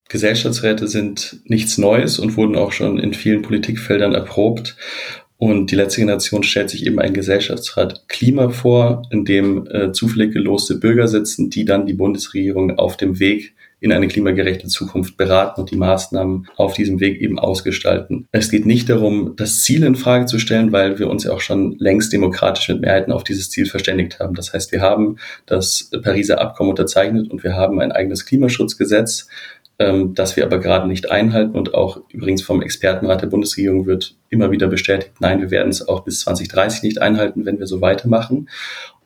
Gesellschaftsräte 0.08 0.88
sind 0.88 1.42
nichts 1.46 1.78
Neues 1.78 2.18
und 2.18 2.36
wurden 2.36 2.56
auch 2.56 2.72
schon 2.72 2.98
in 3.00 3.14
vielen 3.14 3.44
Politikfeldern 3.44 4.14
erprobt. 4.14 4.76
Und 5.38 5.72
die 5.72 5.76
letzte 5.76 6.02
Generation 6.02 6.44
stellt 6.44 6.70
sich 6.70 6.86
eben 6.86 7.00
einen 7.00 7.14
Gesellschaftsrat 7.14 8.10
Klima 8.10 8.50
vor, 8.50 9.04
in 9.12 9.24
dem 9.24 9.68
äh, 9.68 9.92
zufällig 9.94 10.34
geloste 10.34 10.76
Bürger 10.76 11.08
sitzen, 11.08 11.50
die 11.50 11.64
dann 11.64 11.86
die 11.86 11.94
Bundesregierung 11.94 12.78
auf 12.78 12.98
dem 12.98 13.20
Weg 13.20 13.56
in 13.80 13.92
eine 13.92 14.08
klimagerechte 14.08 14.68
Zukunft 14.68 15.18
beraten 15.18 15.62
und 15.62 15.72
die 15.72 15.78
Maßnahmen 15.78 16.48
auf 16.58 16.74
diesem 16.74 17.00
Weg 17.00 17.22
eben 17.22 17.40
ausgestalten. 17.40 18.28
Es 18.32 18.52
geht 18.52 18.66
nicht 18.66 18.90
darum, 18.90 19.36
das 19.36 19.64
Ziel 19.64 19.84
in 19.84 19.96
Frage 19.96 20.26
zu 20.26 20.40
stellen, 20.40 20.72
weil 20.72 21.00
wir 21.00 21.10
uns 21.10 21.24
ja 21.24 21.32
auch 21.32 21.42
schon 21.42 21.76
längst 21.80 22.12
demokratisch 22.12 22.68
mit 22.70 22.82
Mehrheiten 22.82 23.12
auf 23.12 23.24
dieses 23.24 23.50
Ziel 23.50 23.66
verständigt 23.66 24.20
haben. 24.20 24.36
Das 24.36 24.54
heißt, 24.54 24.72
wir 24.72 24.82
haben 24.82 25.18
das 25.46 25.90
Pariser 26.04 26.42
Abkommen 26.42 26.72
unterzeichnet 26.72 27.32
und 27.32 27.44
wir 27.44 27.56
haben 27.56 27.80
ein 27.80 27.92
eigenes 27.92 28.26
Klimaschutzgesetz, 28.26 29.28
ähm, 29.80 30.14
das 30.14 30.36
wir 30.36 30.44
aber 30.44 30.60
gerade 30.60 30.88
nicht 30.88 31.10
einhalten 31.10 31.58
und 31.58 31.74
auch 31.74 32.02
übrigens 32.12 32.42
vom 32.42 32.62
Expertenrat 32.62 33.22
der 33.22 33.28
Bundesregierung 33.28 33.86
wird 33.86 34.16
immer 34.30 34.52
wieder 34.52 34.68
bestätigt, 34.68 35.14
nein, 35.20 35.40
wir 35.40 35.52
werden 35.52 35.70
es 35.70 35.88
auch 35.88 36.04
bis 36.04 36.20
2030 36.20 36.84
nicht 36.84 37.02
einhalten, 37.02 37.46
wenn 37.46 37.60
wir 37.60 37.68
so 37.68 37.80
weitermachen. 37.80 38.50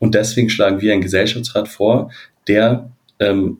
Und 0.00 0.16
deswegen 0.16 0.50
schlagen 0.50 0.80
wir 0.80 0.92
einen 0.92 1.00
Gesellschaftsrat 1.00 1.68
vor, 1.68 2.10
der 2.48 2.90
ähm, 3.20 3.58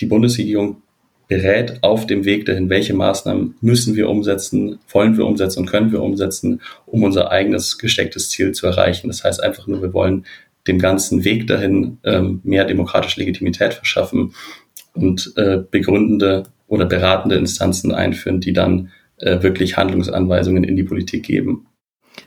die 0.00 0.06
Bundesregierung 0.06 0.82
berät 1.28 1.78
auf 1.82 2.06
dem 2.06 2.24
Weg 2.24 2.46
dahin, 2.46 2.68
welche 2.68 2.94
Maßnahmen 2.94 3.54
müssen 3.60 3.96
wir 3.96 4.08
umsetzen, 4.08 4.78
wollen 4.88 5.16
wir 5.16 5.24
umsetzen 5.24 5.60
und 5.60 5.66
können 5.66 5.90
wir 5.90 6.02
umsetzen, 6.02 6.60
um 6.86 7.02
unser 7.02 7.30
eigenes 7.30 7.78
gestecktes 7.78 8.28
Ziel 8.28 8.52
zu 8.52 8.66
erreichen. 8.66 9.08
Das 9.08 9.24
heißt 9.24 9.42
einfach 9.42 9.66
nur, 9.66 9.80
wir 9.80 9.94
wollen 9.94 10.26
dem 10.66 10.78
ganzen 10.78 11.24
Weg 11.24 11.46
dahin 11.46 11.98
ähm, 12.04 12.40
mehr 12.44 12.64
demokratische 12.64 13.20
Legitimität 13.20 13.74
verschaffen 13.74 14.34
und 14.94 15.32
äh, 15.36 15.58
begründende 15.70 16.44
oder 16.66 16.86
beratende 16.86 17.36
Instanzen 17.36 17.92
einführen, 17.92 18.40
die 18.40 18.52
dann 18.52 18.90
äh, 19.18 19.42
wirklich 19.42 19.76
Handlungsanweisungen 19.76 20.64
in 20.64 20.76
die 20.76 20.84
Politik 20.84 21.24
geben. 21.24 21.66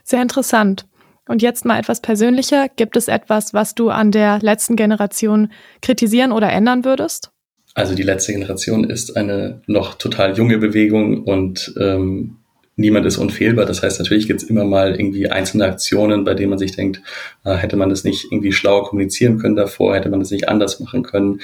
Sehr 0.04 0.22
interessant. 0.22 0.86
Und 1.28 1.42
jetzt 1.42 1.64
mal 1.64 1.78
etwas 1.78 2.00
persönlicher. 2.00 2.68
Gibt 2.74 2.96
es 2.96 3.08
etwas, 3.08 3.52
was 3.52 3.74
du 3.74 3.90
an 3.90 4.10
der 4.10 4.38
letzten 4.40 4.76
Generation 4.76 5.52
kritisieren 5.82 6.32
oder 6.32 6.50
ändern 6.50 6.84
würdest? 6.84 7.30
Also 7.74 7.94
die 7.94 8.02
letzte 8.02 8.32
Generation 8.32 8.84
ist 8.84 9.16
eine 9.16 9.62
noch 9.66 9.94
total 9.94 10.36
junge 10.36 10.58
Bewegung 10.58 11.22
und 11.24 11.74
ähm, 11.78 12.38
niemand 12.78 13.06
ist 13.06 13.18
unfehlbar. 13.18 13.66
Das 13.66 13.82
heißt, 13.82 13.98
natürlich 13.98 14.26
gibt 14.26 14.42
es 14.42 14.48
immer 14.48 14.64
mal 14.64 14.98
irgendwie 14.98 15.28
einzelne 15.28 15.66
Aktionen, 15.66 16.24
bei 16.24 16.34
denen 16.34 16.50
man 16.50 16.58
sich 16.58 16.72
denkt, 16.74 17.02
äh, 17.44 17.54
hätte 17.54 17.76
man 17.76 17.90
das 17.90 18.04
nicht 18.04 18.32
irgendwie 18.32 18.52
schlauer 18.52 18.84
kommunizieren 18.84 19.38
können 19.38 19.56
davor, 19.56 19.94
hätte 19.94 20.08
man 20.08 20.20
das 20.20 20.30
nicht 20.30 20.48
anders 20.48 20.80
machen 20.80 21.02
können. 21.02 21.40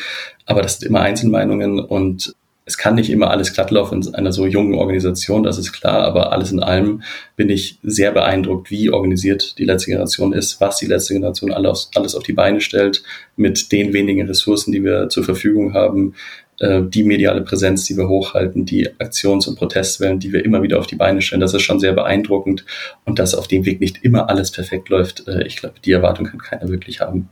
Aber 0.47 0.63
das 0.63 0.79
sind 0.79 0.89
immer 0.89 1.01
Einzelmeinungen 1.01 1.81
und 1.81 2.35
es 2.67 2.79
kann 2.79 2.95
nicht 2.95 3.11
immer 3.11 3.31
alles 3.31 3.53
glatt 3.53 3.71
laufen 3.71 4.03
in 4.03 4.15
einer 4.15 4.33
so 4.33 4.47
jungen 4.47 4.75
Organisation, 4.75 5.43
das 5.43 5.59
ist 5.59 5.73
klar, 5.73 6.03
aber 6.03 6.33
alles 6.33 6.51
in 6.51 6.63
allem 6.63 7.03
bin 7.37 7.51
ich 7.51 7.79
sehr 7.83 8.11
beeindruckt, 8.13 8.71
wie 8.71 8.91
organisiert 8.91 9.59
die 9.59 9.65
letzte 9.65 9.91
Generation 9.91 10.33
ist, 10.33 10.61
was 10.61 10.79
die 10.79 10.87
letzte 10.87 11.15
Generation 11.15 11.53
alles, 11.53 11.91
alles 11.95 12.15
auf 12.15 12.23
die 12.23 12.33
Beine 12.33 12.61
stellt, 12.61 13.03
mit 13.37 13.71
den 13.71 13.93
wenigen 13.93 14.27
Ressourcen, 14.27 14.73
die 14.73 14.83
wir 14.83 15.11
zur 15.11 15.25
Verfügung 15.25 15.75
haben, 15.75 16.15
äh, 16.61 16.83
die 16.83 17.05
mediale 17.05 17.43
Präsenz, 17.43 17.85
die 17.85 17.99
wir 17.99 18.09
hochhalten, 18.09 18.65
die 18.65 18.89
Aktions- 18.99 19.47
und 19.47 19.59
Protestwellen, 19.59 20.19
die 20.19 20.33
wir 20.33 20.45
immer 20.45 20.63
wieder 20.63 20.79
auf 20.79 20.87
die 20.87 20.97
Beine 20.97 21.21
stellen. 21.21 21.41
Das 21.41 21.53
ist 21.53 21.63
schon 21.63 21.81
sehr 21.81 21.93
beeindruckend 21.93 22.65
und 23.05 23.19
dass 23.19 23.35
auf 23.35 23.49
dem 23.49 23.67
Weg 23.67 23.81
nicht 23.81 24.03
immer 24.03 24.31
alles 24.31 24.51
perfekt 24.51 24.89
läuft, 24.89 25.29
äh, 25.29 25.47
ich 25.47 25.57
glaube, 25.57 25.75
die 25.85 25.93
Erwartung 25.93 26.27
kann 26.27 26.39
keiner 26.39 26.69
wirklich 26.69 27.01
haben. 27.01 27.29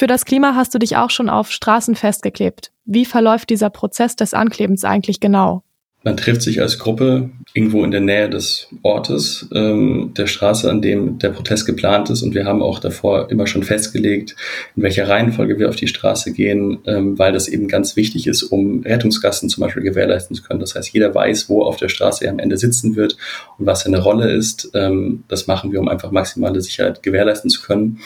Für 0.00 0.06
das 0.06 0.24
Klima 0.24 0.54
hast 0.54 0.74
du 0.74 0.78
dich 0.78 0.96
auch 0.96 1.10
schon 1.10 1.28
auf 1.28 1.50
Straßen 1.50 1.94
festgeklebt. 1.94 2.72
Wie 2.86 3.04
verläuft 3.04 3.50
dieser 3.50 3.68
Prozess 3.68 4.16
des 4.16 4.32
Anklebens 4.32 4.82
eigentlich 4.82 5.20
genau? 5.20 5.62
Man 6.02 6.16
trifft 6.16 6.40
sich 6.40 6.62
als 6.62 6.78
Gruppe 6.78 7.28
irgendwo 7.52 7.84
in 7.84 7.90
der 7.90 8.00
Nähe 8.00 8.30
des 8.30 8.68
Ortes, 8.82 9.50
ähm, 9.54 10.14
der 10.16 10.26
Straße, 10.26 10.70
an 10.70 10.80
dem 10.80 11.18
der 11.18 11.28
Protest 11.28 11.66
geplant 11.66 12.08
ist. 12.08 12.22
Und 12.22 12.34
wir 12.34 12.46
haben 12.46 12.62
auch 12.62 12.78
davor 12.78 13.30
immer 13.30 13.46
schon 13.46 13.62
festgelegt, 13.62 14.36
in 14.74 14.82
welcher 14.82 15.06
Reihenfolge 15.06 15.58
wir 15.58 15.68
auf 15.68 15.76
die 15.76 15.88
Straße 15.88 16.32
gehen, 16.32 16.78
ähm, 16.86 17.18
weil 17.18 17.34
das 17.34 17.48
eben 17.48 17.68
ganz 17.68 17.94
wichtig 17.96 18.26
ist, 18.26 18.44
um 18.44 18.80
Rettungsgassen 18.80 19.50
zum 19.50 19.60
Beispiel 19.60 19.82
gewährleisten 19.82 20.34
zu 20.34 20.42
können. 20.42 20.60
Das 20.60 20.74
heißt, 20.74 20.94
jeder 20.94 21.14
weiß, 21.14 21.50
wo 21.50 21.62
auf 21.62 21.76
der 21.76 21.90
Straße 21.90 22.24
er 22.24 22.30
am 22.30 22.38
Ende 22.38 22.56
sitzen 22.56 22.96
wird 22.96 23.18
und 23.58 23.66
was 23.66 23.82
seine 23.82 23.98
Rolle 23.98 24.32
ist. 24.32 24.70
Ähm, 24.72 25.24
das 25.28 25.46
machen 25.46 25.70
wir, 25.70 25.80
um 25.80 25.88
einfach 25.88 26.10
maximale 26.10 26.62
Sicherheit 26.62 27.02
gewährleisten 27.02 27.50
zu 27.50 27.60
können. 27.60 27.98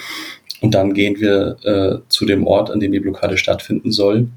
Und 0.64 0.72
dann 0.72 0.94
gehen 0.94 1.20
wir 1.20 1.58
äh, 1.62 2.08
zu 2.08 2.24
dem 2.24 2.46
Ort, 2.46 2.70
an 2.70 2.80
dem 2.80 2.90
die 2.90 2.98
Blockade 2.98 3.36
stattfinden 3.36 3.92
soll. 3.92 4.28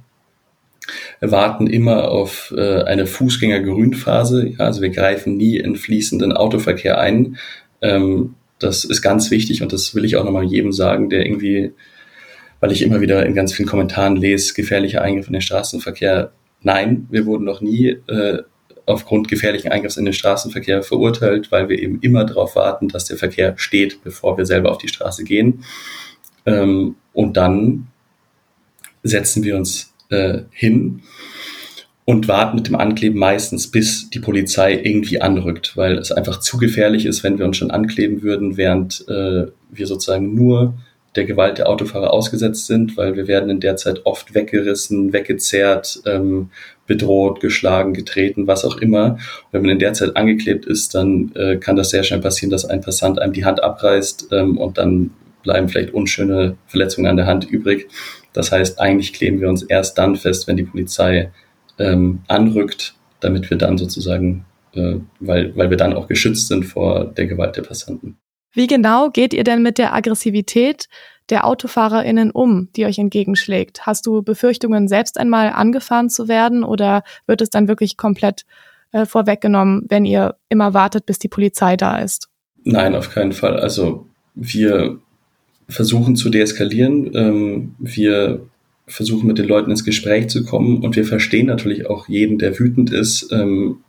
Wir 1.22 1.32
warten 1.32 1.68
immer 1.68 2.12
auf 2.12 2.54
äh, 2.54 2.84
eine 2.84 3.06
Fußgängergrünphase. 3.06 4.50
Ja, 4.50 4.66
also 4.66 4.82
wir 4.82 4.90
greifen 4.90 5.38
nie 5.38 5.56
in 5.56 5.78
fließenden 5.78 6.34
Autoverkehr 6.34 7.00
ein. 7.00 7.38
Ähm, 7.82 8.36
das 8.60 8.84
ist 8.84 9.02
ganz 9.02 9.32
wichtig 9.32 9.62
und 9.64 9.72
das 9.72 9.96
will 9.96 10.04
ich 10.04 10.18
auch 10.18 10.26
nochmal 10.26 10.44
jedem 10.44 10.74
sagen, 10.74 11.10
der 11.10 11.26
irgendwie, 11.26 11.72
weil 12.60 12.74
ich 12.74 12.82
immer 12.82 13.00
wieder 13.00 13.26
in 13.26 13.34
ganz 13.34 13.54
vielen 13.54 13.70
Kommentaren 13.70 14.18
lese, 14.18 14.54
gefährlicher 14.54 15.04
Eingriff 15.04 15.28
in 15.28 15.34
den 15.34 15.42
Straßenverkehr. 15.42 16.34
Nein, 16.62 17.08
wir 17.10 17.26
wurden 17.26 17.46
noch 17.46 17.62
nie 17.62 18.00
äh, 18.08 18.40
aufgrund 18.86 19.30
gefährlichen 19.30 19.72
Eingriffs 19.72 19.96
in 19.96 20.04
den 20.04 20.14
Straßenverkehr 20.14 20.84
verurteilt, 20.84 21.54
weil 21.54 21.70
wir 21.70 21.80
eben 21.80 22.02
immer 22.02 22.26
darauf 22.26 22.58
warten, 22.58 22.90
dass 22.90 23.06
der 23.06 23.16
Verkehr 23.16 23.54
steht, 23.56 24.04
bevor 24.04 24.38
wir 24.38 24.46
selber 24.46 24.72
auf 24.72 24.78
die 24.78 24.90
Straße 24.90 25.24
gehen. 25.24 25.64
Ähm, 26.48 26.96
und 27.14 27.38
dann 27.38 27.88
setzen 29.04 29.44
wir 29.44 29.56
uns 29.56 29.94
äh, 30.10 30.40
hin 30.50 31.02
und 32.06 32.30
warten 32.30 32.56
mit 32.56 32.68
dem 32.68 32.76
Ankleben 32.76 33.20
meistens, 33.20 33.70
bis 33.70 34.10
die 34.10 34.20
Polizei 34.20 34.80
irgendwie 34.82 35.22
anrückt, 35.22 35.76
weil 35.76 35.98
es 35.98 36.12
einfach 36.12 36.40
zu 36.40 36.58
gefährlich 36.58 37.06
ist, 37.06 37.24
wenn 37.24 37.38
wir 37.38 37.46
uns 37.46 37.58
schon 37.58 37.70
ankleben 37.70 38.22
würden, 38.22 38.56
während 38.56 39.06
äh, 39.10 39.48
wir 39.70 39.88
sozusagen 39.88 40.34
nur 40.34 40.74
der 41.18 41.26
Gewalt 41.26 41.58
der 41.58 41.68
Autofahrer 41.68 42.14
ausgesetzt 42.14 42.68
sind, 42.68 42.96
weil 42.96 43.16
wir 43.16 43.28
werden 43.28 43.50
in 43.50 43.60
der 43.60 43.76
Zeit 43.76 44.06
oft 44.06 44.36
weggerissen, 44.36 45.12
weggezerrt, 45.12 46.02
ähm, 46.06 46.50
bedroht, 46.86 47.42
geschlagen, 47.42 47.94
getreten, 47.94 48.48
was 48.48 48.64
auch 48.64 48.78
immer. 48.78 49.18
Wenn 49.52 49.64
man 49.64 49.72
in 49.72 49.80
der 49.80 49.94
Zeit 49.94 50.16
angeklebt 50.16 50.66
ist, 50.66 50.96
dann 50.96 51.32
äh, 51.36 51.58
kann 51.58 51.76
das 51.76 51.90
sehr 51.90 52.04
schnell 52.04 52.22
passieren, 52.22 52.52
dass 52.52 52.66
ein 52.66 52.82
Passant 52.82 53.20
einem 53.20 53.34
die 53.34 53.44
Hand 53.44 53.62
abreißt 53.62 54.30
ähm, 54.32 54.58
und 54.58 54.78
dann 54.78 55.12
bleiben 55.48 55.70
vielleicht 55.70 55.94
unschöne 55.94 56.58
Verletzungen 56.68 57.08
an 57.08 57.16
der 57.16 57.26
Hand 57.26 57.50
übrig. 57.50 57.88
Das 58.34 58.52
heißt, 58.52 58.82
eigentlich 58.82 59.14
kleben 59.14 59.40
wir 59.40 59.48
uns 59.48 59.64
erst 59.64 59.98
dann 59.98 60.18
fest, 60.18 60.46
wenn 60.46 60.58
die 60.58 60.64
Polizei 60.64 61.32
ähm, 61.80 62.20
anrückt, 62.28 62.96
damit 63.22 63.50
wir 63.50 63.58
dann 63.58 63.78
sozusagen, 63.78 64.46
äh, 64.76 64.96
weil, 65.22 65.56
weil 65.56 65.70
wir 65.70 65.78
dann 65.78 65.94
auch 65.94 66.10
geschützt 66.10 66.50
sind 66.50 66.66
vor 66.66 67.06
der 67.06 67.28
Gewalt 67.28 67.56
der 67.56 67.62
Passanten. 67.62 68.18
Wie 68.54 68.68
genau 68.68 69.10
geht 69.10 69.34
ihr 69.34 69.46
denn 69.46 69.64
mit 69.64 69.78
der 69.78 69.94
Aggressivität 69.94 70.90
der 71.30 71.46
AutofahrerInnen 71.46 72.32
um, 72.32 72.68
die 72.76 72.86
euch 72.86 73.00
entgegenschlägt? 73.00 73.86
Hast 73.86 74.06
du 74.06 74.22
Befürchtungen, 74.24 74.90
selbst 74.90 75.18
einmal 75.18 75.52
angefahren 75.52 76.10
zu 76.10 76.28
werden 76.28 76.66
oder 76.66 77.04
wird 77.26 77.42
es 77.42 77.50
dann 77.50 77.70
wirklich 77.70 77.96
komplett 77.96 78.44
äh, 78.92 79.06
vorweggenommen, 79.06 79.86
wenn 79.88 80.04
ihr 80.04 80.36
immer 80.50 80.74
wartet, 80.74 81.06
bis 81.06 81.20
die 81.20 81.30
Polizei 81.30 81.78
da 81.78 82.00
ist? 82.00 82.28
Nein, 82.66 82.96
auf 82.96 83.12
keinen 83.12 83.32
Fall. 83.32 83.58
Also 83.58 84.08
wir 84.36 85.00
versuchen 85.68 86.16
zu 86.16 86.30
deeskalieren. 86.30 87.12
Ähm, 87.14 87.76
wir 87.80 88.42
versuchen 88.88 89.28
mit 89.28 89.38
den 89.38 89.48
Leuten 89.48 89.70
ins 89.70 89.84
Gespräch 89.84 90.30
zu 90.30 90.46
kommen 90.46 90.82
und 90.84 90.96
wir 90.96 91.06
verstehen 91.06 91.48
natürlich 91.48 91.88
auch 91.88 92.08
jeden, 92.08 92.38
der 92.38 92.58
wütend 92.58 92.92
ist. 92.92 93.32
Ähm, 93.32 93.80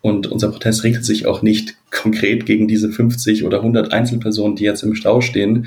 und 0.00 0.26
unser 0.26 0.50
Protest 0.50 0.84
richtet 0.84 1.04
sich 1.06 1.26
auch 1.26 1.40
nicht 1.40 1.76
konkret 1.90 2.46
gegen 2.46 2.68
diese 2.68 2.90
50 2.90 3.44
oder 3.44 3.58
100 3.58 3.92
Einzelpersonen, 3.92 4.56
die 4.56 4.64
jetzt 4.64 4.82
im 4.82 4.94
Stau 4.94 5.20
stehen. 5.20 5.66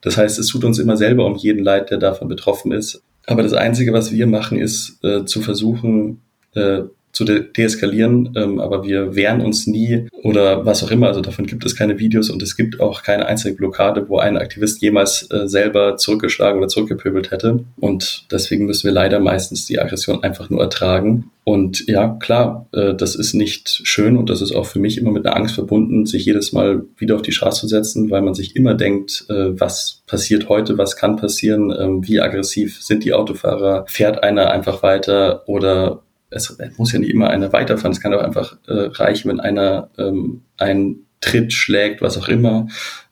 Das 0.00 0.16
heißt, 0.16 0.38
es 0.38 0.48
tut 0.48 0.64
uns 0.64 0.78
immer 0.78 0.96
selber 0.96 1.26
um 1.26 1.36
jeden 1.36 1.62
Leid, 1.62 1.90
der 1.90 1.98
davon 1.98 2.28
betroffen 2.28 2.72
ist. 2.72 3.02
Aber 3.26 3.42
das 3.42 3.52
Einzige, 3.52 3.92
was 3.92 4.12
wir 4.12 4.26
machen, 4.26 4.58
ist 4.58 4.98
äh, 5.04 5.24
zu 5.24 5.40
versuchen, 5.40 6.20
äh, 6.54 6.82
zu 7.16 7.24
de 7.24 7.50
deeskalieren, 7.50 8.34
ähm, 8.36 8.60
aber 8.60 8.84
wir 8.84 9.16
wehren 9.16 9.40
uns 9.40 9.66
nie 9.66 10.06
oder 10.22 10.66
was 10.66 10.84
auch 10.84 10.90
immer. 10.90 11.06
Also 11.06 11.22
davon 11.22 11.46
gibt 11.46 11.64
es 11.64 11.74
keine 11.74 11.98
Videos 11.98 12.28
und 12.28 12.42
es 12.42 12.58
gibt 12.58 12.78
auch 12.78 13.02
keine 13.02 13.24
einzige 13.24 13.56
Blockade, 13.56 14.06
wo 14.10 14.18
ein 14.18 14.36
Aktivist 14.36 14.82
jemals 14.82 15.26
äh, 15.30 15.48
selber 15.48 15.96
zurückgeschlagen 15.96 16.58
oder 16.58 16.68
zurückgepöbelt 16.68 17.30
hätte. 17.30 17.64
Und 17.80 18.26
deswegen 18.30 18.66
müssen 18.66 18.84
wir 18.84 18.92
leider 18.92 19.18
meistens 19.18 19.64
die 19.64 19.80
Aggression 19.80 20.22
einfach 20.22 20.50
nur 20.50 20.60
ertragen. 20.60 21.30
Und 21.42 21.86
ja, 21.86 22.08
klar, 22.20 22.66
äh, 22.72 22.92
das 22.94 23.14
ist 23.14 23.32
nicht 23.32 23.80
schön 23.84 24.18
und 24.18 24.28
das 24.28 24.42
ist 24.42 24.54
auch 24.54 24.66
für 24.66 24.80
mich 24.80 24.98
immer 24.98 25.12
mit 25.12 25.24
einer 25.24 25.36
Angst 25.36 25.54
verbunden, 25.54 26.04
sich 26.04 26.26
jedes 26.26 26.52
Mal 26.52 26.82
wieder 26.98 27.14
auf 27.14 27.22
die 27.22 27.32
Straße 27.32 27.62
zu 27.62 27.68
setzen, 27.68 28.10
weil 28.10 28.20
man 28.20 28.34
sich 28.34 28.56
immer 28.56 28.74
denkt, 28.74 29.24
äh, 29.30 29.58
was 29.58 30.02
passiert 30.06 30.50
heute, 30.50 30.76
was 30.76 30.96
kann 30.96 31.16
passieren, 31.16 31.70
äh, 31.70 32.06
wie 32.06 32.20
aggressiv 32.20 32.82
sind 32.82 33.04
die 33.04 33.14
Autofahrer, 33.14 33.86
fährt 33.88 34.22
einer 34.22 34.50
einfach 34.50 34.82
weiter 34.82 35.44
oder 35.46 36.02
es 36.30 36.56
muss 36.76 36.92
ja 36.92 36.98
nicht 36.98 37.10
immer 37.12 37.30
einer 37.30 37.52
weiterfahren, 37.52 37.92
es 37.92 38.00
kann 38.00 38.14
auch 38.14 38.22
einfach 38.22 38.58
äh, 38.66 38.90
reichen, 38.92 39.28
wenn 39.30 39.40
einer 39.40 39.90
ähm, 39.98 40.42
einen 40.56 41.06
Tritt 41.20 41.52
schlägt, 41.52 42.02
was 42.02 42.18
auch 42.18 42.28
immer. 42.28 42.68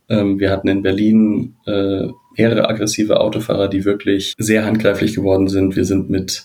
Ähm, 0.08 0.38
wir 0.38 0.50
hatten 0.50 0.68
in 0.68 0.82
Berlin 0.82 1.54
äh, 1.66 2.08
mehrere 2.36 2.68
aggressive 2.68 3.20
Autofahrer, 3.20 3.68
die 3.68 3.84
wirklich 3.84 4.34
sehr 4.38 4.64
handgreiflich 4.64 5.14
geworden 5.14 5.48
sind. 5.48 5.76
Wir 5.76 5.84
sind 5.84 6.10
mit 6.10 6.44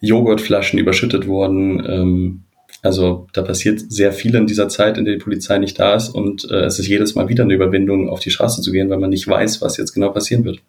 Joghurtflaschen 0.00 0.78
überschüttet 0.78 1.26
worden. 1.26 1.84
Ähm, 1.88 2.42
Also 2.82 3.26
da 3.32 3.42
passiert 3.42 3.80
sehr 3.90 4.12
viel 4.12 4.34
in 4.36 4.46
dieser 4.46 4.68
Zeit, 4.68 4.98
in 4.98 5.04
der 5.04 5.14
die 5.14 5.24
Polizei 5.24 5.58
nicht 5.58 5.78
da 5.80 5.96
ist 5.96 6.10
und 6.10 6.48
äh, 6.50 6.66
es 6.66 6.78
ist 6.78 6.86
jedes 6.86 7.14
Mal 7.16 7.28
wieder 7.28 7.42
eine 7.42 7.54
Überwindung, 7.54 8.08
auf 8.08 8.20
die 8.20 8.30
Straße 8.30 8.62
zu 8.62 8.70
gehen, 8.70 8.88
weil 8.88 9.00
man 9.00 9.10
nicht 9.10 9.26
weiß, 9.26 9.60
was 9.62 9.78
jetzt 9.78 9.94
genau 9.94 10.10
passieren 10.10 10.44
wird. 10.44 10.60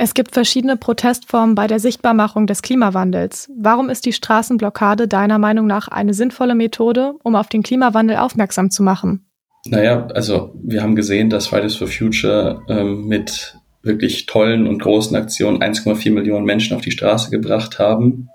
Es 0.00 0.14
gibt 0.14 0.32
verschiedene 0.32 0.76
Protestformen 0.76 1.56
bei 1.56 1.66
der 1.66 1.80
Sichtbarmachung 1.80 2.46
des 2.46 2.62
Klimawandels. 2.62 3.50
Warum 3.58 3.90
ist 3.90 4.06
die 4.06 4.12
Straßenblockade 4.12 5.08
deiner 5.08 5.40
Meinung 5.40 5.66
nach 5.66 5.88
eine 5.88 6.14
sinnvolle 6.14 6.54
Methode, 6.54 7.14
um 7.24 7.34
auf 7.34 7.48
den 7.48 7.64
Klimawandel 7.64 8.18
aufmerksam 8.18 8.70
zu 8.70 8.84
machen? 8.84 9.26
Naja, 9.66 10.06
also 10.14 10.54
wir 10.62 10.82
haben 10.82 10.94
gesehen, 10.94 11.30
dass 11.30 11.48
Fridays 11.48 11.74
for 11.74 11.88
Future 11.88 12.62
ähm, 12.68 13.08
mit 13.08 13.56
wirklich 13.82 14.26
tollen 14.26 14.68
und 14.68 14.80
großen 14.80 15.16
Aktionen 15.16 15.60
1,4 15.60 16.12
Millionen 16.12 16.44
Menschen 16.44 16.76
auf 16.76 16.82
die 16.82 16.92
Straße 16.92 17.30
gebracht 17.30 17.80
haben. 17.80 18.28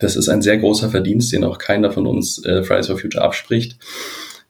Das 0.00 0.16
ist 0.16 0.30
ein 0.30 0.40
sehr 0.40 0.56
großer 0.56 0.88
Verdienst, 0.88 1.34
den 1.34 1.44
auch 1.44 1.58
keiner 1.58 1.90
von 1.90 2.06
uns 2.06 2.42
äh, 2.46 2.62
Fridays 2.62 2.86
for 2.86 2.96
Future 2.96 3.22
abspricht. 3.22 3.76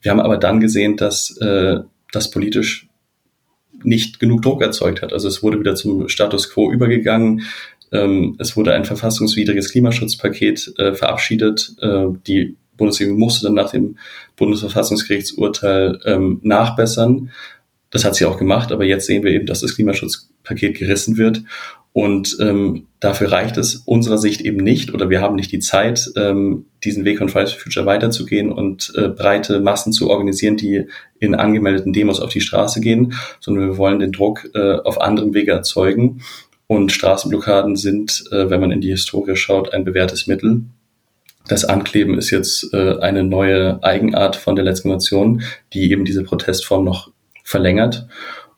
Wir 0.02 0.12
haben 0.12 0.20
aber 0.20 0.36
dann 0.36 0.60
gesehen, 0.60 0.96
dass 0.96 1.36
äh, 1.38 1.80
das 2.12 2.30
politisch 2.30 2.87
nicht 3.82 4.20
genug 4.20 4.42
Druck 4.42 4.62
erzeugt 4.62 5.02
hat. 5.02 5.12
Also 5.12 5.28
es 5.28 5.42
wurde 5.42 5.60
wieder 5.60 5.74
zum 5.74 6.08
Status 6.08 6.50
quo 6.50 6.72
übergegangen. 6.72 7.42
Ähm, 7.92 8.36
es 8.38 8.56
wurde 8.56 8.72
ein 8.72 8.84
verfassungswidriges 8.84 9.70
Klimaschutzpaket 9.70 10.74
äh, 10.78 10.94
verabschiedet. 10.94 11.74
Äh, 11.80 12.06
die 12.26 12.56
Bundesregierung 12.76 13.18
musste 13.18 13.46
dann 13.46 13.54
nach 13.54 13.70
dem 13.70 13.98
Bundesverfassungsgerichtsurteil 14.36 16.00
ähm, 16.04 16.40
nachbessern. 16.42 17.30
Das 17.90 18.04
hat 18.04 18.14
sie 18.14 18.26
auch 18.26 18.38
gemacht, 18.38 18.70
aber 18.70 18.84
jetzt 18.84 19.06
sehen 19.06 19.22
wir 19.22 19.32
eben, 19.32 19.46
dass 19.46 19.60
das 19.60 19.74
Klimaschutzpaket 19.74 20.76
gerissen 20.76 21.16
wird. 21.16 21.42
Und 21.98 22.36
ähm, 22.38 22.86
dafür 23.00 23.32
reicht 23.32 23.56
es 23.56 23.82
unserer 23.84 24.18
Sicht 24.18 24.40
eben 24.42 24.58
nicht 24.58 24.94
oder 24.94 25.10
wir 25.10 25.20
haben 25.20 25.34
nicht 25.34 25.50
die 25.50 25.58
Zeit, 25.58 26.08
ähm, 26.14 26.66
diesen 26.84 27.04
Weg 27.04 27.18
von 27.18 27.28
Fridays 27.28 27.50
for 27.50 27.62
Future 27.62 27.86
weiterzugehen 27.86 28.52
und 28.52 28.92
äh, 28.94 29.08
breite 29.08 29.58
Massen 29.58 29.92
zu 29.92 30.08
organisieren, 30.08 30.56
die 30.56 30.86
in 31.18 31.34
angemeldeten 31.34 31.92
Demos 31.92 32.20
auf 32.20 32.30
die 32.30 32.40
Straße 32.40 32.80
gehen, 32.80 33.14
sondern 33.40 33.66
wir 33.66 33.78
wollen 33.78 33.98
den 33.98 34.12
Druck 34.12 34.48
äh, 34.54 34.74
auf 34.74 35.00
anderem 35.00 35.34
Wege 35.34 35.50
erzeugen. 35.50 36.22
Und 36.68 36.92
Straßenblockaden 36.92 37.74
sind, 37.74 38.26
äh, 38.30 38.48
wenn 38.48 38.60
man 38.60 38.70
in 38.70 38.80
die 38.80 38.90
Historie 38.90 39.34
schaut, 39.34 39.74
ein 39.74 39.84
bewährtes 39.84 40.28
Mittel. 40.28 40.60
Das 41.48 41.64
Ankleben 41.64 42.16
ist 42.16 42.30
jetzt 42.30 42.72
äh, 42.74 43.00
eine 43.00 43.24
neue 43.24 43.82
Eigenart 43.82 44.36
von 44.36 44.54
der 44.54 44.64
letzten 44.64 44.90
Generation, 44.90 45.42
die 45.72 45.90
eben 45.90 46.04
diese 46.04 46.22
Protestform 46.22 46.84
noch 46.84 47.10
verlängert. 47.42 48.06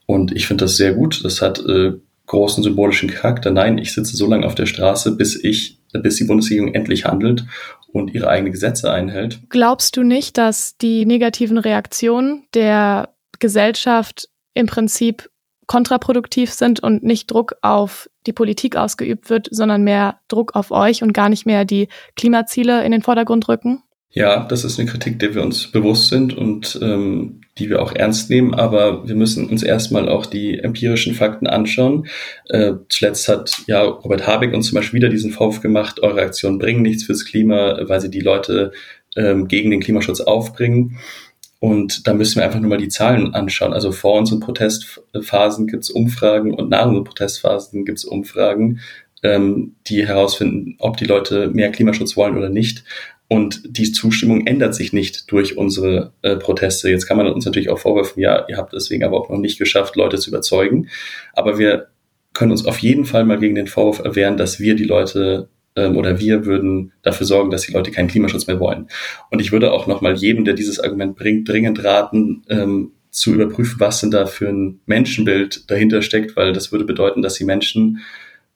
Und 0.05 0.31
ich 0.31 0.47
finde 0.47 0.67
das 0.67 0.77
sehr 0.77 0.93
gut. 0.93 1.25
Das 1.25 1.41
hat 1.41 1.59
äh, 1.61 1.93
großen 2.31 2.63
symbolischen 2.63 3.11
Charakter. 3.11 3.51
Nein, 3.51 3.79
ich 3.79 3.93
sitze 3.93 4.17
so 4.17 4.27
lange 4.27 4.47
auf 4.47 4.55
der 4.55 4.67
Straße, 4.67 5.17
bis 5.17 5.35
ich, 5.43 5.81
bis 5.93 6.15
die 6.15 6.25
Bundesregierung 6.25 6.75
endlich 6.75 7.05
handelt 7.05 7.45
und 7.93 8.15
ihre 8.15 8.29
eigenen 8.29 8.53
Gesetze 8.53 8.93
einhält. 8.93 9.41
Glaubst 9.49 9.97
du 9.97 10.05
nicht, 10.05 10.39
dass 10.39 10.77
die 10.77 11.07
negativen 11.07 11.59
Reaktionen 11.59 12.45
der 12.55 13.09
Gesellschaft 13.41 14.29
im 14.55 14.67
Prinzip 14.67 15.29
kontraproduktiv 15.67 16.53
sind 16.53 16.81
und 16.81 17.03
nicht 17.03 17.31
Druck 17.33 17.57
auf 17.63 18.09
die 18.27 18.33
Politik 18.33 18.77
ausgeübt 18.77 19.29
wird, 19.29 19.49
sondern 19.51 19.83
mehr 19.83 20.21
Druck 20.29 20.55
auf 20.55 20.71
euch 20.71 21.03
und 21.03 21.13
gar 21.13 21.29
nicht 21.29 21.47
mehr 21.47 21.65
die 21.65 21.89
Klimaziele 22.15 22.85
in 22.85 22.93
den 22.93 23.03
Vordergrund 23.03 23.49
rücken? 23.49 23.83
Ja, 24.11 24.45
das 24.45 24.65
ist 24.65 24.79
eine 24.79 24.89
Kritik, 24.89 25.19
der 25.19 25.35
wir 25.35 25.43
uns 25.43 25.67
bewusst 25.69 26.09
sind 26.09 26.37
und 26.37 26.79
ähm, 26.81 27.40
die 27.61 27.71
wir 27.71 27.81
auch 27.81 27.95
ernst 27.95 28.31
nehmen, 28.31 28.55
aber 28.55 29.07
wir 29.07 29.15
müssen 29.15 29.49
uns 29.49 29.63
erstmal 29.63 30.09
auch 30.09 30.27
die 30.27 30.59
empirischen 30.59 31.15
Fakten 31.15 31.47
anschauen. 31.47 32.07
Äh, 32.49 32.73
zuletzt 32.89 33.29
hat 33.29 33.63
ja 33.67 33.83
Robert 33.83 34.27
Habeck 34.27 34.55
uns 34.55 34.69
zum 34.69 34.77
Beispiel 34.77 34.99
wieder 34.99 35.11
diesen 35.11 35.31
Vorwurf 35.31 35.61
gemacht, 35.61 36.03
eure 36.03 36.23
Aktionen 36.23 36.59
bringen 36.59 36.83
nichts 36.83 37.05
fürs 37.05 37.25
Klima, 37.25 37.79
weil 37.83 38.01
sie 38.01 38.11
die 38.11 38.21
Leute 38.21 38.73
ähm, 39.15 39.47
gegen 39.47 39.71
den 39.71 39.81
Klimaschutz 39.81 40.21
aufbringen. 40.21 40.99
Und 41.61 42.07
da 42.07 42.15
müssen 42.15 42.37
wir 42.37 42.45
einfach 42.45 42.61
nur 42.61 42.71
mal 42.71 42.79
die 42.79 42.89
Zahlen 42.89 43.35
anschauen. 43.35 43.75
Also 43.75 43.93
vor 43.93 44.19
unseren 44.19 44.41
Protestphasen 44.41 45.67
gibt 45.67 45.85
es 45.85 45.91
Umfragen 45.91 46.55
und 46.55 46.71
nach 46.71 46.87
unseren 46.87 47.05
Protestphasen 47.05 47.85
gibt 47.85 47.99
es 47.99 48.05
Umfragen, 48.05 48.81
ähm, 49.23 49.75
die 49.87 50.07
herausfinden, 50.07 50.77
ob 50.79 50.97
die 50.97 51.05
Leute 51.05 51.49
mehr 51.49 51.71
Klimaschutz 51.71 52.17
wollen 52.17 52.39
oder 52.39 52.49
nicht. 52.49 52.85
Und 53.33 53.79
die 53.79 53.93
Zustimmung 53.93 54.45
ändert 54.49 54.75
sich 54.75 54.93
nicht 54.93 55.31
durch 55.31 55.57
unsere 55.57 56.13
äh, 56.23 56.35
Proteste. 56.35 56.91
Jetzt 56.91 57.07
kann 57.07 57.17
man 57.17 57.29
uns 57.29 57.45
natürlich 57.45 57.71
auch 57.71 57.79
vorwerfen, 57.79 58.21
ja, 58.21 58.45
ihr 58.49 58.57
habt 58.57 58.73
deswegen 58.73 59.05
aber 59.05 59.21
auch 59.21 59.31
noch 59.31 59.39
nicht 59.39 59.57
geschafft, 59.57 59.95
Leute 59.95 60.19
zu 60.19 60.31
überzeugen. 60.31 60.89
Aber 61.33 61.57
wir 61.57 61.87
können 62.33 62.51
uns 62.51 62.67
auf 62.67 62.79
jeden 62.79 63.05
Fall 63.05 63.25
mal 63.25 63.39
gegen 63.39 63.55
den 63.55 63.69
Vorwurf 63.69 64.01
erwehren, 64.01 64.37
dass 64.37 64.59
wir 64.59 64.75
die 64.75 64.85
Leute 64.85 65.49
ähm, 65.77 65.97
oder 65.97 66.19
wir 66.19 66.45
würden 66.45 66.91
dafür 67.03 67.25
sorgen, 67.25 67.53
dass 67.53 67.63
die 67.63 67.73
Leute 67.73 67.93
keinen 67.93 68.09
Klimaschutz 68.09 68.49
mehr 68.49 68.59
wollen. 68.59 68.89
Und 69.31 69.41
ich 69.41 69.53
würde 69.53 69.71
auch 69.71 69.87
nochmal 69.87 70.17
jedem, 70.17 70.45
der 70.45 70.55
dieses 70.55 70.81
Argument 70.81 71.15
bringt, 71.15 71.49
dringend 71.49 71.85
raten, 71.85 72.43
ähm, 72.49 72.91
zu 73.13 73.33
überprüfen, 73.33 73.79
was 73.79 74.01
denn 74.01 74.11
da 74.11 74.27
für 74.27 74.49
ein 74.49 74.81
Menschenbild 74.87 75.71
dahinter 75.71 76.03
steckt, 76.03 76.35
weil 76.35 76.53
das 76.53 76.73
würde 76.73 76.85
bedeuten, 76.85 77.23
dass 77.23 77.35
die 77.35 77.45
Menschen 77.45 78.01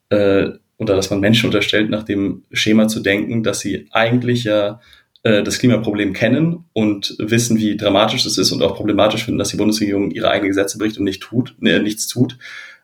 äh, 0.08 0.50
oder 0.78 0.96
dass 0.96 1.10
man 1.10 1.20
Menschen 1.20 1.46
unterstellt, 1.46 1.90
nach 1.90 2.02
dem 2.02 2.42
Schema 2.52 2.88
zu 2.88 3.00
denken, 3.00 3.42
dass 3.42 3.60
sie 3.60 3.86
eigentlich 3.90 4.44
ja 4.44 4.80
äh, 5.22 5.42
das 5.42 5.58
Klimaproblem 5.58 6.12
kennen 6.12 6.64
und 6.72 7.16
wissen, 7.18 7.58
wie 7.58 7.76
dramatisch 7.76 8.26
es 8.26 8.38
ist 8.38 8.52
und 8.52 8.62
auch 8.62 8.76
problematisch 8.76 9.24
finden, 9.24 9.38
dass 9.38 9.50
die 9.50 9.56
Bundesregierung 9.56 10.10
ihre 10.10 10.30
eigenen 10.30 10.50
Gesetze 10.50 10.78
bricht 10.78 10.98
und 10.98 11.04
nicht 11.04 11.22
tut, 11.22 11.54
ne, 11.60 11.80
nichts 11.80 12.06
tut. 12.08 12.38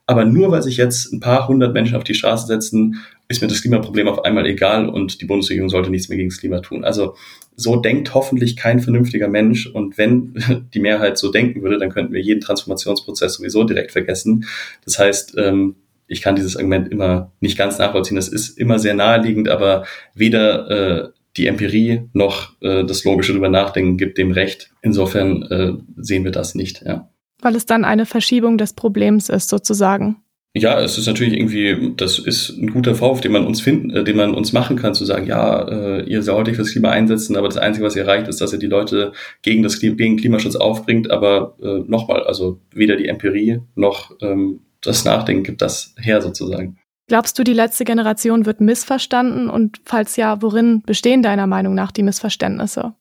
Aber 0.06 0.24
nur 0.24 0.50
weil 0.50 0.62
sich 0.62 0.76
jetzt 0.76 1.12
ein 1.12 1.20
paar 1.20 1.46
hundert 1.46 1.72
Menschen 1.72 1.96
auf 1.96 2.02
die 2.02 2.14
Straße 2.14 2.46
setzen, 2.46 2.96
ist 3.28 3.42
mir 3.42 3.48
das 3.48 3.62
Klimaproblem 3.62 4.08
auf 4.08 4.24
einmal 4.24 4.44
egal 4.44 4.88
und 4.88 5.20
die 5.20 5.24
Bundesregierung 5.24 5.70
sollte 5.70 5.88
nichts 5.88 6.08
mehr 6.08 6.18
gegen 6.18 6.30
das 6.30 6.38
Klima 6.38 6.58
tun. 6.58 6.82
Also 6.82 7.14
so 7.54 7.76
denkt 7.76 8.12
hoffentlich 8.12 8.56
kein 8.56 8.80
vernünftiger 8.80 9.28
Mensch. 9.28 9.66
Und 9.68 9.98
wenn 9.98 10.34
die 10.74 10.80
Mehrheit 10.80 11.16
so 11.16 11.30
denken 11.30 11.62
würde, 11.62 11.78
dann 11.78 11.90
könnten 11.90 12.12
wir 12.12 12.20
jeden 12.20 12.40
Transformationsprozess 12.40 13.34
sowieso 13.34 13.62
direkt 13.62 13.92
vergessen. 13.92 14.46
Das 14.84 14.98
heißt, 14.98 15.34
ähm, 15.38 15.76
ich 16.10 16.22
kann 16.22 16.34
dieses 16.34 16.56
Argument 16.56 16.88
immer 16.88 17.32
nicht 17.40 17.56
ganz 17.56 17.78
nachvollziehen. 17.78 18.16
Das 18.16 18.28
ist 18.28 18.58
immer 18.58 18.78
sehr 18.78 18.94
naheliegend, 18.94 19.48
aber 19.48 19.84
weder 20.14 20.70
äh, 20.70 21.08
die 21.36 21.46
Empirie 21.46 22.02
noch 22.12 22.60
äh, 22.60 22.84
das 22.84 23.04
logische 23.04 23.32
drüber 23.32 23.48
nachdenken 23.48 23.96
gibt 23.96 24.18
dem 24.18 24.32
Recht. 24.32 24.72
Insofern 24.82 25.42
äh, 25.42 25.72
sehen 25.96 26.24
wir 26.24 26.32
das 26.32 26.54
nicht, 26.54 26.82
ja. 26.84 27.08
Weil 27.40 27.54
es 27.54 27.64
dann 27.64 27.84
eine 27.84 28.06
Verschiebung 28.06 28.58
des 28.58 28.74
Problems 28.74 29.28
ist, 29.28 29.48
sozusagen. 29.48 30.16
Ja, 30.52 30.80
es 30.80 30.98
ist 30.98 31.06
natürlich 31.06 31.34
irgendwie, 31.34 31.92
das 31.96 32.18
ist 32.18 32.58
ein 32.58 32.72
guter 32.72 32.96
Vorwurf, 32.96 33.20
den 33.20 33.30
man 33.30 33.46
uns 33.46 33.60
finden, 33.60 33.90
äh, 33.90 34.02
den 34.02 34.16
man 34.16 34.34
uns 34.34 34.52
machen 34.52 34.76
kann, 34.76 34.94
zu 34.94 35.04
sagen, 35.04 35.26
ja, 35.26 35.62
äh, 35.68 36.02
ihr 36.10 36.24
sollt 36.24 36.48
euch 36.48 36.56
fürs 36.56 36.72
Klima 36.72 36.90
einsetzen, 36.90 37.36
aber 37.36 37.46
das 37.46 37.56
Einzige, 37.56 37.86
was 37.86 37.94
ihr 37.94 38.02
erreicht, 38.02 38.26
ist, 38.26 38.40
dass 38.40 38.52
ihr 38.52 38.58
die 38.58 38.66
Leute 38.66 39.12
gegen 39.42 39.62
das 39.62 39.78
gegen 39.78 40.16
Klimaschutz 40.16 40.56
aufbringt. 40.56 41.12
Aber 41.12 41.54
äh, 41.62 41.84
nochmal, 41.86 42.24
also 42.24 42.58
weder 42.74 42.96
die 42.96 43.06
Empirie 43.06 43.60
noch 43.76 44.10
ähm, 44.20 44.58
das 44.82 45.04
Nachdenken 45.04 45.42
gibt 45.42 45.62
das 45.62 45.94
her 45.98 46.22
sozusagen. 46.22 46.78
Glaubst 47.08 47.38
du, 47.38 47.42
die 47.42 47.52
letzte 47.54 47.84
Generation 47.84 48.46
wird 48.46 48.60
missverstanden? 48.60 49.50
Und 49.50 49.80
falls 49.84 50.14
ja, 50.16 50.42
worin 50.42 50.82
bestehen 50.82 51.22
deiner 51.22 51.48
Meinung 51.48 51.74
nach 51.74 51.90
die 51.90 52.04
Missverständnisse? 52.04 52.94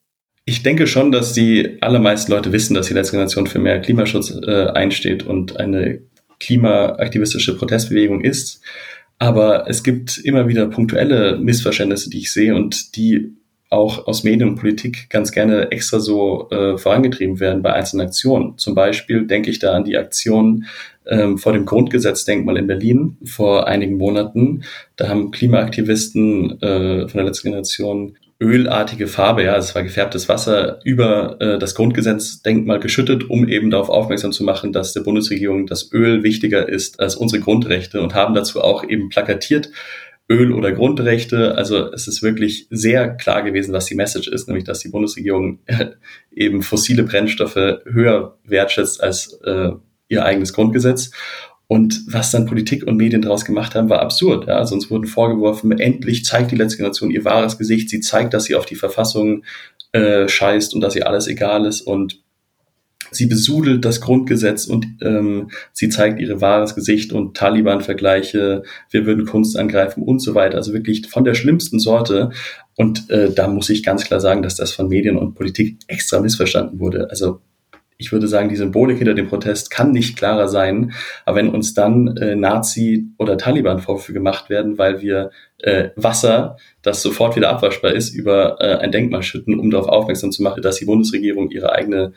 Ich 0.44 0.64
denke 0.64 0.88
schon, 0.88 1.12
dass 1.12 1.32
die 1.32 1.78
allermeisten 1.80 2.32
Leute 2.32 2.50
wissen, 2.50 2.74
dass 2.74 2.88
die 2.88 2.94
letzte 2.94 3.12
Generation 3.12 3.46
für 3.46 3.60
mehr 3.60 3.80
Klimaschutz 3.80 4.30
äh, 4.30 4.66
einsteht 4.70 5.24
und 5.24 5.58
eine 5.58 6.00
klimaaktivistische 6.40 7.56
Protestbewegung 7.56 8.22
ist. 8.22 8.60
Aber 9.18 9.68
es 9.68 9.84
gibt 9.84 10.18
immer 10.18 10.48
wieder 10.48 10.66
punktuelle 10.66 11.36
Missverständnisse, 11.36 12.10
die 12.10 12.18
ich 12.18 12.32
sehe 12.32 12.56
und 12.56 12.96
die 12.96 13.36
auch 13.68 14.08
aus 14.08 14.24
Medien 14.24 14.48
und 14.48 14.56
Politik 14.56 15.08
ganz 15.10 15.30
gerne 15.30 15.70
extra 15.70 16.00
so 16.00 16.50
äh, 16.50 16.76
vorangetrieben 16.76 17.38
werden 17.38 17.62
bei 17.62 17.72
einzelnen 17.72 18.08
Aktionen. 18.08 18.58
Zum 18.58 18.74
Beispiel 18.74 19.26
denke 19.26 19.50
ich 19.50 19.60
da 19.60 19.74
an 19.74 19.84
die 19.84 19.96
Aktion 19.96 20.64
ähm, 21.10 21.36
vor 21.36 21.52
dem 21.52 21.66
Grundgesetzdenkmal 21.66 22.56
in 22.56 22.66
Berlin 22.66 23.18
vor 23.24 23.66
einigen 23.66 23.98
Monaten. 23.98 24.62
Da 24.96 25.08
haben 25.08 25.30
Klimaaktivisten 25.30 26.62
äh, 26.62 27.08
von 27.08 27.18
der 27.18 27.24
letzten 27.24 27.48
Generation 27.48 28.16
ölartige 28.42 29.06
Farbe, 29.06 29.44
ja, 29.44 29.56
es 29.56 29.74
war 29.74 29.82
gefärbtes 29.82 30.28
Wasser, 30.30 30.80
über 30.84 31.36
äh, 31.40 31.58
das 31.58 31.74
Grundgesetzdenkmal 31.74 32.80
geschüttet, 32.80 33.28
um 33.28 33.46
eben 33.46 33.70
darauf 33.70 33.90
aufmerksam 33.90 34.32
zu 34.32 34.44
machen, 34.44 34.72
dass 34.72 34.94
der 34.94 35.02
Bundesregierung 35.02 35.66
das 35.66 35.92
Öl 35.92 36.22
wichtiger 36.22 36.66
ist 36.66 37.00
als 37.00 37.16
unsere 37.16 37.42
Grundrechte 37.42 38.00
und 38.00 38.14
haben 38.14 38.34
dazu 38.34 38.62
auch 38.62 38.82
eben 38.88 39.10
plakatiert, 39.10 39.70
Öl- 40.30 40.52
oder 40.52 40.72
Grundrechte. 40.72 41.56
Also 41.56 41.92
es 41.92 42.08
ist 42.08 42.22
wirklich 42.22 42.66
sehr 42.70 43.14
klar 43.16 43.42
gewesen, 43.42 43.74
was 43.74 43.86
die 43.86 43.96
Message 43.96 44.28
ist, 44.28 44.48
nämlich 44.48 44.64
dass 44.64 44.78
die 44.78 44.88
Bundesregierung 44.88 45.58
eben 46.34 46.62
fossile 46.62 47.02
Brennstoffe 47.02 47.80
höher 47.84 48.38
wertschätzt 48.44 49.02
als 49.02 49.38
äh, 49.44 49.72
ihr 50.10 50.24
eigenes 50.24 50.52
Grundgesetz. 50.52 51.12
Und 51.66 52.02
was 52.08 52.32
dann 52.32 52.46
Politik 52.46 52.84
und 52.84 52.96
Medien 52.96 53.22
daraus 53.22 53.44
gemacht 53.44 53.76
haben, 53.76 53.88
war 53.88 54.02
absurd. 54.02 54.48
Ja? 54.48 54.60
Uns 54.60 54.90
wurden 54.90 55.06
vorgeworfen, 55.06 55.70
endlich 55.78 56.24
zeigt 56.24 56.50
die 56.50 56.56
letzte 56.56 56.78
Generation 56.78 57.12
ihr 57.12 57.24
wahres 57.24 57.56
Gesicht. 57.58 57.88
Sie 57.88 58.00
zeigt, 58.00 58.34
dass 58.34 58.44
sie 58.44 58.56
auf 58.56 58.66
die 58.66 58.74
Verfassung 58.74 59.44
äh, 59.92 60.28
scheißt 60.28 60.74
und 60.74 60.80
dass 60.80 60.96
ihr 60.96 61.06
alles 61.06 61.28
egal 61.28 61.64
ist. 61.66 61.82
Und 61.82 62.20
sie 63.12 63.26
besudelt 63.26 63.84
das 63.84 64.00
Grundgesetz 64.00 64.66
und 64.66 64.84
ähm, 65.00 65.50
sie 65.72 65.88
zeigt 65.88 66.20
ihr 66.20 66.40
wahres 66.40 66.74
Gesicht 66.74 67.12
und 67.12 67.36
Taliban-Vergleiche, 67.36 68.64
wir 68.90 69.06
würden 69.06 69.26
Kunst 69.26 69.56
angreifen 69.56 70.02
und 70.02 70.20
so 70.20 70.34
weiter. 70.34 70.56
Also 70.56 70.72
wirklich 70.72 71.08
von 71.08 71.22
der 71.22 71.34
schlimmsten 71.34 71.78
Sorte. 71.78 72.30
Und 72.76 73.10
äh, 73.10 73.30
da 73.32 73.46
muss 73.46 73.70
ich 73.70 73.84
ganz 73.84 74.04
klar 74.04 74.18
sagen, 74.18 74.42
dass 74.42 74.56
das 74.56 74.72
von 74.72 74.88
Medien 74.88 75.16
und 75.16 75.34
Politik 75.34 75.78
extra 75.86 76.20
missverstanden 76.20 76.80
wurde. 76.80 77.10
Also 77.10 77.40
ich 78.00 78.12
würde 78.12 78.28
sagen, 78.28 78.48
die 78.48 78.56
Symbolik 78.56 78.98
hinter 78.98 79.14
dem 79.14 79.28
Protest 79.28 79.70
kann 79.70 79.92
nicht 79.92 80.16
klarer 80.16 80.48
sein. 80.48 80.92
Aber 81.26 81.36
wenn 81.36 81.50
uns 81.50 81.74
dann 81.74 82.16
äh, 82.16 82.34
Nazi- 82.34 83.06
oder 83.18 83.36
Taliban-Vorwürfe 83.36 84.12
gemacht 84.12 84.48
werden, 84.48 84.78
weil 84.78 85.02
wir 85.02 85.30
äh, 85.58 85.90
Wasser, 85.96 86.56
das 86.82 87.02
sofort 87.02 87.36
wieder 87.36 87.50
abwaschbar 87.50 87.92
ist, 87.92 88.14
über 88.14 88.60
äh, 88.60 88.78
ein 88.78 88.90
Denkmal 88.90 89.22
schütten, 89.22 89.60
um 89.60 89.70
darauf 89.70 89.88
aufmerksam 89.88 90.32
zu 90.32 90.42
machen, 90.42 90.62
dass 90.62 90.76
die 90.76 90.86
Bundesregierung 90.86 91.50
ihre 91.50 91.72
eigene 91.72 92.12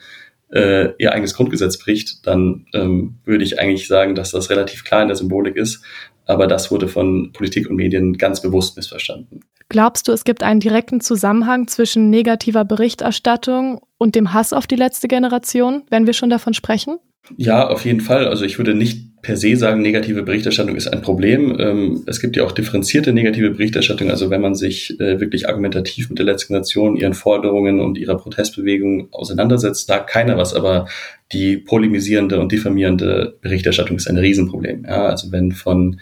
äh, 0.53 0.93
ihr 0.99 1.11
eigenes 1.11 1.33
Grundgesetz 1.33 1.79
bricht, 1.79 2.27
dann 2.27 2.67
ähm, 2.73 3.15
würde 3.25 3.43
ich 3.43 3.59
eigentlich 3.59 3.87
sagen, 3.87 4.13
dass 4.13 4.31
das 4.31 4.51
relativ 4.51 4.83
klar 4.83 5.01
in 5.01 5.07
der 5.07 5.17
Symbolik 5.17 5.55
ist. 5.55 5.83
Aber 6.25 6.47
das 6.47 6.71
wurde 6.71 6.87
von 6.87 7.31
Politik 7.33 7.69
und 7.69 7.75
Medien 7.75 8.17
ganz 8.17 8.41
bewusst 8.41 8.77
missverstanden. 8.77 9.41
Glaubst 9.69 10.07
du, 10.07 10.11
es 10.11 10.23
gibt 10.23 10.43
einen 10.43 10.59
direkten 10.59 11.01
Zusammenhang 11.01 11.67
zwischen 11.67 12.09
negativer 12.09 12.65
Berichterstattung 12.65 13.81
und 13.97 14.15
dem 14.15 14.33
Hass 14.33 14.53
auf 14.53 14.67
die 14.67 14.75
letzte 14.75 15.07
Generation, 15.07 15.83
wenn 15.89 16.05
wir 16.05 16.13
schon 16.13 16.29
davon 16.29 16.53
sprechen? 16.53 16.99
Ja, 17.37 17.67
auf 17.67 17.85
jeden 17.85 18.01
Fall. 18.01 18.27
Also 18.27 18.43
ich 18.45 18.57
würde 18.57 18.75
nicht 18.75 19.21
per 19.21 19.37
se 19.37 19.55
sagen, 19.55 19.81
negative 19.81 20.23
Berichterstattung 20.23 20.75
ist 20.75 20.87
ein 20.87 21.01
Problem. 21.01 21.57
Ähm, 21.57 22.03
es 22.05 22.19
gibt 22.19 22.35
ja 22.35 22.43
auch 22.43 22.51
differenzierte 22.51 23.13
negative 23.13 23.51
Berichterstattung. 23.51 24.11
Also 24.11 24.29
wenn 24.29 24.41
man 24.41 24.53
sich 24.53 24.99
äh, 24.99 25.21
wirklich 25.21 25.47
argumentativ 25.47 26.09
mit 26.09 26.19
der 26.19 26.25
letzten 26.25 26.49
Generation, 26.49 26.97
ihren 26.97 27.13
Forderungen 27.13 27.79
und 27.79 27.97
ihrer 27.97 28.17
Protestbewegung 28.17 29.07
auseinandersetzt, 29.13 29.87
sagt 29.87 30.09
keiner 30.09 30.37
was. 30.37 30.53
Aber 30.53 30.87
die 31.31 31.55
polemisierende 31.55 32.39
und 32.39 32.51
diffamierende 32.51 33.37
Berichterstattung 33.41 33.95
ist 33.95 34.09
ein 34.09 34.17
Riesenproblem. 34.17 34.83
Ja, 34.85 35.05
also 35.05 35.31
wenn 35.31 35.53
von 35.53 36.01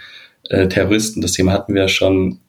äh, 0.49 0.67
Terroristen, 0.67 1.21
das 1.21 1.34
Thema 1.34 1.53
hatten 1.53 1.75
wir 1.75 1.84
ja 1.84 1.88
schon, 1.88 2.39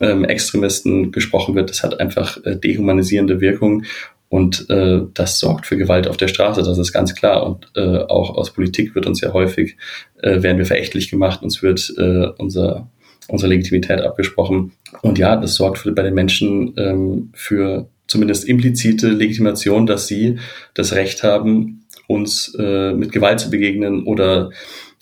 ähm, 0.00 0.24
Extremisten 0.24 1.12
gesprochen 1.12 1.54
wird, 1.54 1.68
das 1.68 1.82
hat 1.82 2.00
einfach 2.00 2.38
äh, 2.44 2.56
dehumanisierende 2.56 3.40
Wirkung 3.40 3.84
und 4.32 4.70
äh, 4.70 5.02
das 5.12 5.38
sorgt 5.38 5.66
für 5.66 5.76
Gewalt 5.76 6.08
auf 6.08 6.16
der 6.16 6.26
Straße, 6.26 6.62
das 6.62 6.78
ist 6.78 6.90
ganz 6.90 7.14
klar. 7.14 7.44
Und 7.46 7.70
äh, 7.76 7.98
auch 7.98 8.34
aus 8.34 8.50
Politik 8.54 8.94
wird 8.94 9.04
uns 9.04 9.20
ja 9.20 9.34
häufig, 9.34 9.76
äh, 10.22 10.42
werden 10.42 10.56
wir 10.56 10.64
verächtlich 10.64 11.10
gemacht, 11.10 11.42
uns 11.42 11.62
wird 11.62 11.92
äh, 11.98 12.28
unser, 12.38 12.88
unsere 13.28 13.50
Legitimität 13.50 14.00
abgesprochen. 14.00 14.72
Und 15.02 15.18
ja, 15.18 15.36
das 15.36 15.56
sorgt 15.56 15.76
für, 15.76 15.92
bei 15.92 16.00
den 16.00 16.14
Menschen 16.14 16.72
ähm, 16.78 17.28
für 17.34 17.90
zumindest 18.06 18.48
implizite 18.48 19.10
Legitimation, 19.10 19.84
dass 19.84 20.06
sie 20.06 20.38
das 20.72 20.94
Recht 20.94 21.22
haben, 21.22 21.84
uns 22.06 22.56
äh, 22.58 22.94
mit 22.94 23.12
Gewalt 23.12 23.38
zu 23.38 23.50
begegnen 23.50 24.04
oder 24.04 24.48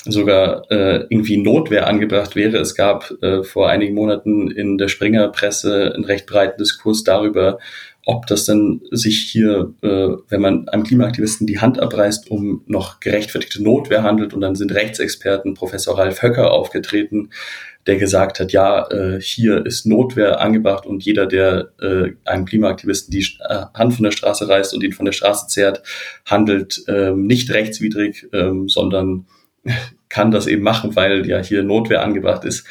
sogar 0.05 0.71
äh, 0.71 1.05
irgendwie 1.09 1.37
Notwehr 1.37 1.87
angebracht 1.87 2.37
wäre. 2.37 2.59
Es 2.59 2.75
gab 2.75 3.13
äh, 3.23 3.43
vor 3.43 3.69
einigen 3.69 3.95
Monaten 3.95 4.51
in 4.51 4.79
der 4.79 4.89
Springer-Presse 4.89 5.93
einen 5.95 6.05
recht 6.05 6.27
breiten 6.27 6.59
Diskurs 6.59 7.05
darüber, 7.05 7.59
ob 8.07 8.27
das 8.27 8.47
dann 8.47 8.81
sich 8.91 9.19
hier, 9.31 9.75
äh, 9.83 10.09
wenn 10.29 10.41
man 10.41 10.69
einem 10.69 10.85
Klimaaktivisten 10.85 11.47
die 11.47 11.61
Hand 11.61 11.79
abreißt, 11.79 12.31
um 12.31 12.63
noch 12.67 13.01
gerechtfertigte 13.01 13.63
Notwehr 13.63 14.03
handelt. 14.03 14.33
Und 14.33 14.41
dann 14.41 14.55
sind 14.55 14.73
Rechtsexperten, 14.73 15.55
Professor 15.55 15.99
Ralf 15.99 16.23
Höcker, 16.23 16.53
aufgetreten, 16.53 17.31
der 17.87 17.97
gesagt 17.97 18.41
hat, 18.41 18.53
ja, 18.53 18.91
äh, 18.91 19.21
hier 19.21 19.65
ist 19.67 19.87
Notwehr 19.87 20.41
angebracht 20.41 20.87
und 20.87 21.05
jeder, 21.05 21.27
der 21.27 21.73
äh, 21.81 22.11
einem 22.25 22.45
Klimaaktivisten 22.47 23.11
die 23.11 23.27
äh, 23.49 23.65
Hand 23.75 23.95
von 23.95 24.05
der 24.05 24.13
Straße 24.13 24.49
reißt 24.49 24.75
und 24.75 24.83
ihn 24.83 24.93
von 24.93 25.07
der 25.07 25.13
Straße 25.13 25.47
zerrt, 25.49 25.83
handelt 26.25 26.83
ähm, 26.89 27.27
nicht 27.27 27.51
rechtswidrig, 27.51 28.27
ähm, 28.33 28.69
sondern 28.69 29.27
kann 30.09 30.31
das 30.31 30.47
eben 30.47 30.63
machen, 30.63 30.97
weil 30.97 31.27
ja 31.27 31.39
hier 31.39 31.63
Notwehr 31.63 32.03
angebracht 32.03 32.45
ist. 32.45 32.67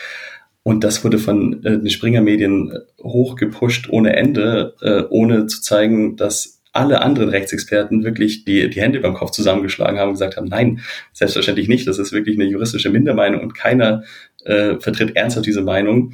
Und 0.63 0.83
das 0.83 1.03
wurde 1.03 1.17
von 1.17 1.63
äh, 1.63 1.79
den 1.79 1.89
Springer-Medien 1.89 2.71
äh, 2.71 3.03
hochgepusht 3.03 3.89
ohne 3.89 4.15
Ende, 4.15 4.75
äh, 4.81 5.03
ohne 5.09 5.47
zu 5.47 5.61
zeigen, 5.61 6.15
dass 6.15 6.61
alle 6.71 7.01
anderen 7.01 7.29
Rechtsexperten 7.29 8.03
wirklich 8.03 8.45
die, 8.45 8.69
die 8.69 8.81
Hände 8.81 8.99
beim 8.99 9.15
Kopf 9.15 9.31
zusammengeschlagen 9.31 9.97
haben 9.97 10.09
und 10.09 10.13
gesagt 10.15 10.37
haben, 10.37 10.47
nein, 10.47 10.81
selbstverständlich 11.13 11.67
nicht, 11.67 11.87
das 11.87 11.97
ist 11.97 12.11
wirklich 12.11 12.37
eine 12.37 12.47
juristische 12.47 12.91
Mindermeinung 12.91 13.41
und 13.41 13.55
keiner 13.55 14.03
äh, 14.45 14.75
vertritt 14.79 15.15
ernsthaft 15.15 15.47
diese 15.47 15.61
Meinung. 15.61 16.13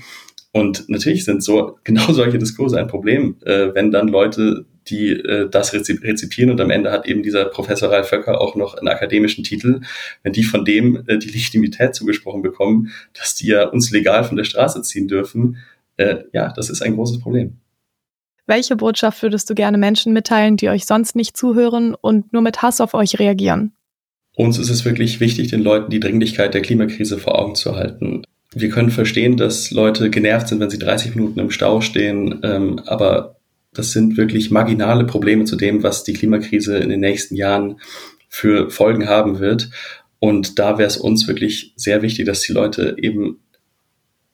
Und 0.52 0.88
natürlich 0.88 1.26
sind 1.26 1.44
so 1.44 1.78
genau 1.84 2.14
solche 2.14 2.38
Diskurse 2.38 2.80
ein 2.80 2.88
Problem, 2.88 3.38
äh, 3.46 3.74
wenn 3.74 3.92
dann 3.92 4.08
Leute 4.08 4.66
die 4.88 5.12
äh, 5.12 5.50
das 5.50 5.74
rezipieren 5.74 6.52
und 6.52 6.62
am 6.62 6.70
Ende 6.70 6.92
hat 6.92 7.08
eben 7.08 7.24
dieser 7.24 7.46
Professor 7.46 7.92
Ralf 7.92 8.10
Vöcker 8.10 8.40
auch 8.40 8.56
noch 8.56 8.76
einen 8.76 8.88
akademischen 8.88 9.44
Titel, 9.44 9.82
wenn 10.24 10.34
die 10.34 10.44
von 10.44 10.66
dem 10.66 11.04
äh, 11.08 11.18
die 11.18 11.30
Legitimität 11.30 11.96
zugesprochen 11.96 12.42
bekommen, 12.42 12.92
dass 13.14 13.36
die 13.36 13.48
ja 13.48 13.68
uns 13.68 13.92
legal 13.92 14.24
von 14.24 14.38
der 14.38 14.44
Straße 14.44 14.82
ziehen 14.82 15.08
dürfen, 15.08 15.58
äh, 15.98 16.18
ja, 16.34 16.52
das 16.56 16.70
ist 16.70 16.82
ein 16.82 16.96
großes 16.96 17.20
Problem. 17.20 17.58
Welche 18.48 18.76
Botschaft 18.76 19.24
würdest 19.24 19.50
du 19.50 19.56
gerne 19.56 19.78
Menschen 19.78 20.14
mitteilen, 20.14 20.58
die 20.58 20.70
euch 20.70 20.86
sonst 20.86 21.16
nicht 21.16 21.36
zuhören 21.36 21.96
und 21.96 22.32
nur 22.32 22.44
mit 22.44 22.62
Hass 22.62 22.80
auf 22.80 22.94
euch 22.94 23.18
reagieren? 23.18 23.74
Uns 24.36 24.60
ist 24.60 24.70
es 24.70 24.86
wirklich 24.86 25.20
wichtig, 25.20 25.50
den 25.50 25.64
Leuten 25.64 25.90
die 25.90 26.00
Dringlichkeit 26.00 26.54
der 26.54 26.62
Klimakrise 26.62 27.18
vor 27.18 27.40
Augen 27.40 27.56
zu 27.56 27.76
halten. 27.76 28.24
Wir 28.54 28.70
können 28.70 28.92
verstehen, 28.92 29.38
dass 29.38 29.72
Leute 29.72 30.10
genervt 30.10 30.50
sind, 30.50 30.60
wenn 30.60 30.70
sie 30.70 30.78
30 30.78 31.16
Minuten 31.16 31.40
im 31.40 31.52
Stau 31.52 31.82
stehen, 31.82 32.40
ähm, 32.44 32.80
aber 32.86 33.38
das 33.76 33.92
sind 33.92 34.18
wirklich 34.18 34.52
marginale 34.52 35.06
Probleme 35.06 35.46
zu 35.46 35.56
dem, 35.56 35.84
was 35.84 36.04
die 36.04 36.14
Klimakrise 36.14 36.78
in 36.78 36.90
den 36.90 37.02
nächsten 37.02 37.36
Jahren 37.36 37.80
für 38.30 38.70
Folgen 38.70 39.08
haben 39.08 39.40
wird. 39.40 39.70
Und 40.20 40.60
da 40.60 40.78
wäre 40.78 40.88
es 40.88 40.98
uns 40.98 41.28
wirklich 41.28 41.74
sehr 41.76 42.02
wichtig, 42.02 42.26
dass 42.26 42.42
die 42.42 42.54
Leute 42.54 42.96
eben 43.00 43.40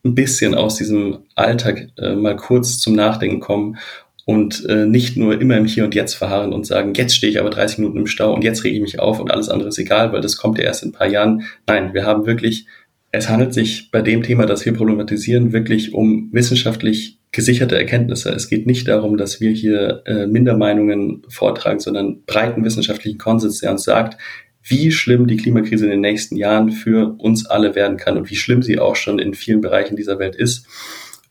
ein 0.04 0.14
bisschen 0.14 0.54
aus 0.54 0.76
diesem 0.76 1.18
Alltag 1.34 1.88
äh, 1.98 2.14
mal 2.14 2.36
kurz 2.36 2.78
zum 2.78 2.94
Nachdenken 2.94 3.40
kommen 3.40 3.78
und 4.24 4.64
äh, 4.68 4.86
nicht 4.86 5.16
nur 5.16 5.40
immer 5.40 5.56
im 5.56 5.66
Hier 5.66 5.84
und 5.84 5.94
Jetzt 5.94 6.14
verharren 6.14 6.52
und 6.52 6.66
sagen, 6.66 6.94
jetzt 6.94 7.14
stehe 7.14 7.30
ich 7.30 7.40
aber 7.40 7.50
30 7.50 7.78
Minuten 7.78 7.98
im 7.98 8.06
Stau 8.06 8.34
und 8.34 8.42
jetzt 8.42 8.64
rege 8.64 8.76
ich 8.76 8.82
mich 8.82 9.00
auf 9.00 9.20
und 9.20 9.30
alles 9.30 9.48
andere 9.48 9.68
ist 9.68 9.78
egal, 9.78 10.12
weil 10.12 10.20
das 10.20 10.36
kommt 10.36 10.58
ja 10.58 10.64
erst 10.64 10.82
in 10.82 10.90
ein 10.90 10.92
paar 10.92 11.08
Jahren. 11.08 11.42
Nein, 11.66 11.94
wir 11.94 12.04
haben 12.04 12.26
wirklich, 12.26 12.66
es 13.10 13.28
handelt 13.28 13.54
sich 13.54 13.90
bei 13.90 14.00
dem 14.00 14.22
Thema, 14.22 14.46
das 14.46 14.64
wir 14.64 14.74
problematisieren, 14.74 15.52
wirklich 15.52 15.92
um 15.92 16.30
wissenschaftlich 16.32 17.18
gesicherte 17.32 17.76
Erkenntnisse. 17.76 18.30
Es 18.30 18.48
geht 18.48 18.66
nicht 18.66 18.86
darum, 18.88 19.16
dass 19.16 19.40
wir 19.40 19.50
hier 19.50 20.02
äh, 20.06 20.26
Mindermeinungen 20.26 21.22
vortragen, 21.28 21.80
sondern 21.80 22.22
breiten 22.24 22.64
wissenschaftlichen 22.64 23.18
Konsens, 23.18 23.60
der 23.60 23.72
uns 23.72 23.84
sagt, 23.84 24.18
wie 24.62 24.92
schlimm 24.92 25.26
die 25.26 25.38
Klimakrise 25.38 25.86
in 25.86 25.90
den 25.90 26.00
nächsten 26.02 26.36
Jahren 26.36 26.70
für 26.70 27.16
uns 27.18 27.46
alle 27.46 27.74
werden 27.74 27.96
kann 27.96 28.16
und 28.16 28.30
wie 28.30 28.36
schlimm 28.36 28.62
sie 28.62 28.78
auch 28.78 28.96
schon 28.96 29.18
in 29.18 29.34
vielen 29.34 29.60
Bereichen 29.60 29.96
dieser 29.96 30.18
Welt 30.18 30.36
ist. 30.36 30.66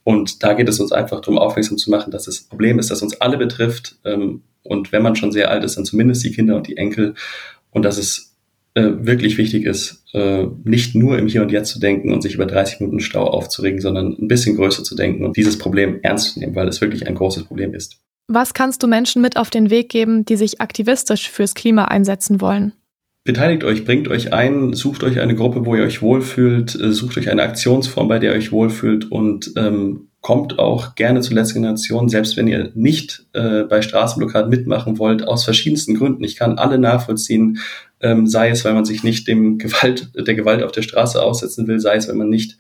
Und 0.03 0.43
da 0.43 0.53
geht 0.53 0.67
es 0.67 0.79
uns 0.79 0.91
einfach 0.91 1.21
darum, 1.21 1.37
aufmerksam 1.37 1.77
zu 1.77 1.91
machen, 1.91 2.11
dass 2.11 2.25
das 2.25 2.41
Problem 2.41 2.79
ist, 2.79 2.89
das 2.89 3.03
uns 3.03 3.21
alle 3.21 3.37
betrifft. 3.37 3.99
Ähm, 4.03 4.41
und 4.63 4.91
wenn 4.91 5.03
man 5.03 5.15
schon 5.15 5.31
sehr 5.31 5.51
alt 5.51 5.63
ist, 5.63 5.77
dann 5.77 5.85
zumindest 5.85 6.23
die 6.23 6.31
Kinder 6.31 6.55
und 6.55 6.67
die 6.67 6.77
Enkel. 6.77 7.13
Und 7.69 7.83
dass 7.83 7.97
es 7.97 8.30
äh, 8.73 8.91
wirklich 8.99 9.38
wichtig 9.38 9.65
ist, 9.65 10.03
äh, 10.13 10.45
nicht 10.63 10.95
nur 10.95 11.17
im 11.17 11.27
Hier 11.27 11.41
und 11.41 11.51
Jetzt 11.51 11.71
zu 11.71 11.79
denken 11.79 12.13
und 12.13 12.21
sich 12.21 12.36
über 12.36 12.45
30 12.45 12.79
Minuten 12.79 12.99
Stau 12.99 13.25
aufzuregen, 13.25 13.81
sondern 13.81 14.15
ein 14.19 14.27
bisschen 14.27 14.55
größer 14.55 14.84
zu 14.84 14.95
denken 14.95 15.25
und 15.25 15.38
dieses 15.38 15.57
Problem 15.57 15.99
ernst 16.03 16.34
zu 16.34 16.39
nehmen, 16.39 16.55
weil 16.55 16.67
es 16.67 16.81
wirklich 16.81 17.07
ein 17.07 17.15
großes 17.15 17.43
Problem 17.43 17.73
ist. 17.73 17.97
Was 18.27 18.53
kannst 18.53 18.81
du 18.81 18.88
Menschen 18.88 19.21
mit 19.21 19.36
auf 19.36 19.49
den 19.49 19.69
Weg 19.69 19.89
geben, 19.89 20.23
die 20.23 20.38
sich 20.38 20.62
aktivistisch 20.62 21.29
fürs 21.29 21.53
Klima 21.53 21.86
einsetzen 21.86 22.39
wollen? 22.39 22.73
Beteiligt 23.23 23.63
euch, 23.63 23.86
bringt 23.86 24.07
euch 24.07 24.34
ein, 24.34 24.73
sucht 24.73 25.03
euch 25.03 25.19
eine 25.19 25.36
Gruppe, 25.36 25.65
wo 25.65 25.75
ihr 25.75 25.84
euch 25.84 26.01
wohlfühlt, 26.01 26.73
äh, 26.73 26.91
sucht 26.91 27.17
euch 27.17 27.29
eine 27.29 27.43
Aktionsform, 27.43 28.07
bei 28.07 28.19
der 28.19 28.31
ihr 28.31 28.38
euch 28.38 28.51
wohlfühlt 28.51 29.12
und 29.12 29.51
ähm, 29.57 30.07
kommt 30.21 30.60
auch 30.60 30.95
gerne 30.95 31.21
zur 31.21 31.36
letzten 31.36 31.55
Generation, 31.55 32.10
selbst 32.10 32.38
wenn 32.38 32.47
ihr 32.47 32.71
nicht 32.73 33.25
äh, 33.34 33.63
bei 33.63 33.81
Straßenblockaden 33.81 34.49
mitmachen 34.49 34.97
wollt, 34.97 35.27
aus 35.27 35.43
verschiedensten 35.43 35.95
Gründen. 35.95 36.23
Ich 36.23 36.36
kann 36.36 36.57
alle 36.57 36.77
nachvollziehen, 36.77 37.60
ähm, 38.01 38.27
sei 38.27 38.49
es, 38.49 38.65
weil 38.65 38.73
man 38.73 38.85
sich 38.85 39.03
nicht 39.03 39.27
dem 39.27 39.57
Gewalt, 39.57 40.11
der 40.15 40.35
Gewalt 40.35 40.63
auf 40.63 40.71
der 40.71 40.81
Straße 40.81 41.21
aussetzen 41.21 41.67
will, 41.67 41.79
sei 41.79 41.95
es, 41.95 42.07
weil 42.07 42.15
man 42.15 42.29
nicht 42.29 42.57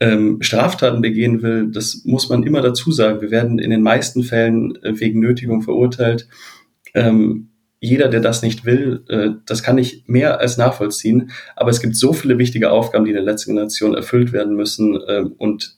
ähm, 0.00 0.38
Straftaten 0.40 1.00
begehen 1.00 1.42
will. 1.42 1.70
Das 1.70 2.02
muss 2.04 2.28
man 2.28 2.42
immer 2.42 2.60
dazu 2.60 2.92
sagen. 2.92 3.20
Wir 3.20 3.30
werden 3.30 3.58
in 3.58 3.70
den 3.70 3.82
meisten 3.82 4.22
Fällen 4.22 4.76
äh, 4.82 4.98
wegen 4.98 5.20
Nötigung 5.20 5.62
verurteilt. 5.62 6.28
Ähm, 6.94 7.48
jeder, 7.80 8.08
der 8.08 8.20
das 8.20 8.42
nicht 8.42 8.64
will, 8.64 9.04
äh, 9.08 9.30
das 9.46 9.62
kann 9.62 9.78
ich 9.78 10.04
mehr 10.06 10.40
als 10.40 10.56
nachvollziehen. 10.56 11.30
Aber 11.54 11.70
es 11.70 11.80
gibt 11.80 11.96
so 11.96 12.12
viele 12.12 12.38
wichtige 12.38 12.70
Aufgaben, 12.70 13.04
die 13.04 13.10
in 13.10 13.16
der 13.16 13.24
letzten 13.24 13.50
Generation 13.52 13.94
erfüllt 13.94 14.32
werden 14.32 14.56
müssen 14.56 14.96
äh, 15.06 15.24
und 15.38 15.76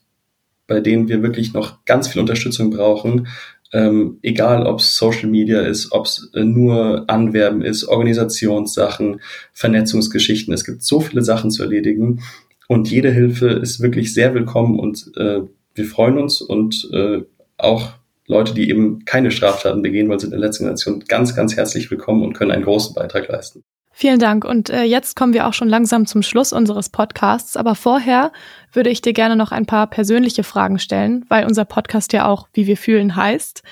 bei 0.67 0.81
denen 0.81 1.09
wir 1.09 1.23
wirklich 1.23 1.53
noch 1.53 1.85
ganz 1.85 2.09
viel 2.09 2.21
Unterstützung 2.21 2.71
brauchen. 2.71 3.29
Ähm, 3.77 4.21
egal, 4.23 4.67
ob 4.67 4.81
es 4.81 4.97
Social 4.97 5.29
Media 5.29 5.61
ist, 5.61 5.93
ob 5.93 6.07
es 6.07 6.31
äh, 6.33 6.45
nur 6.45 7.05
Anwerben 7.09 7.61
ist, 7.61 7.85
Organisationssachen, 7.87 9.21
Vernetzungsgeschichten. 9.53 10.55
Es 10.55 10.65
gibt 10.65 10.83
so 10.83 11.01
viele 11.01 11.23
Sachen 11.23 11.51
zu 11.51 11.63
erledigen 11.63 12.23
und 12.69 12.91
jede 12.91 13.11
Hilfe 13.11 13.49
ist 13.51 13.83
wirklich 13.83 14.15
sehr 14.15 14.33
willkommen 14.33 14.79
und 14.79 15.13
äh, 15.19 15.43
wir 15.75 15.85
freuen 15.85 16.17
uns 16.17 16.41
und 16.41 16.89
äh, 16.95 17.21
auch 17.59 17.91
Leute, 18.27 18.55
die 18.55 18.71
eben 18.71 19.05
keine 19.05 19.31
Straftaten 19.31 19.83
begehen, 19.83 20.09
weil 20.09 20.21
sie 20.21 20.27
in 20.27 20.31
der 20.31 20.41
letzten 20.41 20.65
Generation 20.65 21.05
ganz, 21.07 21.37
ganz 21.37 21.55
herzlich 21.55 21.91
willkommen 21.91 22.23
und 22.23 22.33
können 22.33 22.53
einen 22.53 22.65
großen 22.65 22.95
Beitrag 22.95 23.29
leisten. 23.29 23.63
Vielen 23.99 24.19
Dank. 24.19 24.45
Und 24.45 24.69
äh, 24.69 24.83
jetzt 24.83 25.17
kommen 25.17 25.33
wir 25.33 25.47
auch 25.47 25.55
schon 25.55 25.71
langsam 25.71 26.05
zum 26.05 26.21
Schluss 26.21 26.53
unseres 26.53 26.91
Podcasts. 26.91 27.57
Aber 27.57 27.75
vorher 27.75 28.31
würde 28.71 28.91
ich 28.91 29.01
dir 29.01 29.15
gerne 29.15 29.37
noch 29.37 29.53
ein 29.53 29.65
paar 29.65 29.87
persönliche 29.87 30.45
Fragen 30.45 30.79
stellen, 30.79 31.25
weil 31.31 31.47
unser 31.47 31.65
Podcast 31.65 32.13
ja 32.13 32.27
auch, 32.27 32.47
wie 32.53 32.67
wir 32.67 32.77
fühlen, 32.77 33.17
heißt. 33.17 33.63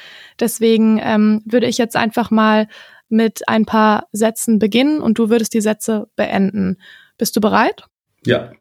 Deswegen 0.41 0.99
ähm, 1.03 1.43
würde 1.45 1.67
ich 1.67 1.77
jetzt 1.77 1.95
einfach 1.95 2.31
mal 2.31 2.69
mit 3.11 3.47
ein 3.51 3.67
paar 3.67 4.09
Sätzen 4.13 4.59
beginnen 4.59 5.03
und 5.03 5.19
du 5.19 5.29
würdest 5.29 5.53
die 5.53 5.61
Sätze 5.61 6.07
beenden. 6.17 6.79
Bist 7.19 7.37
du 7.37 7.43
bereit? 7.43 7.85
Ja. 8.25 8.53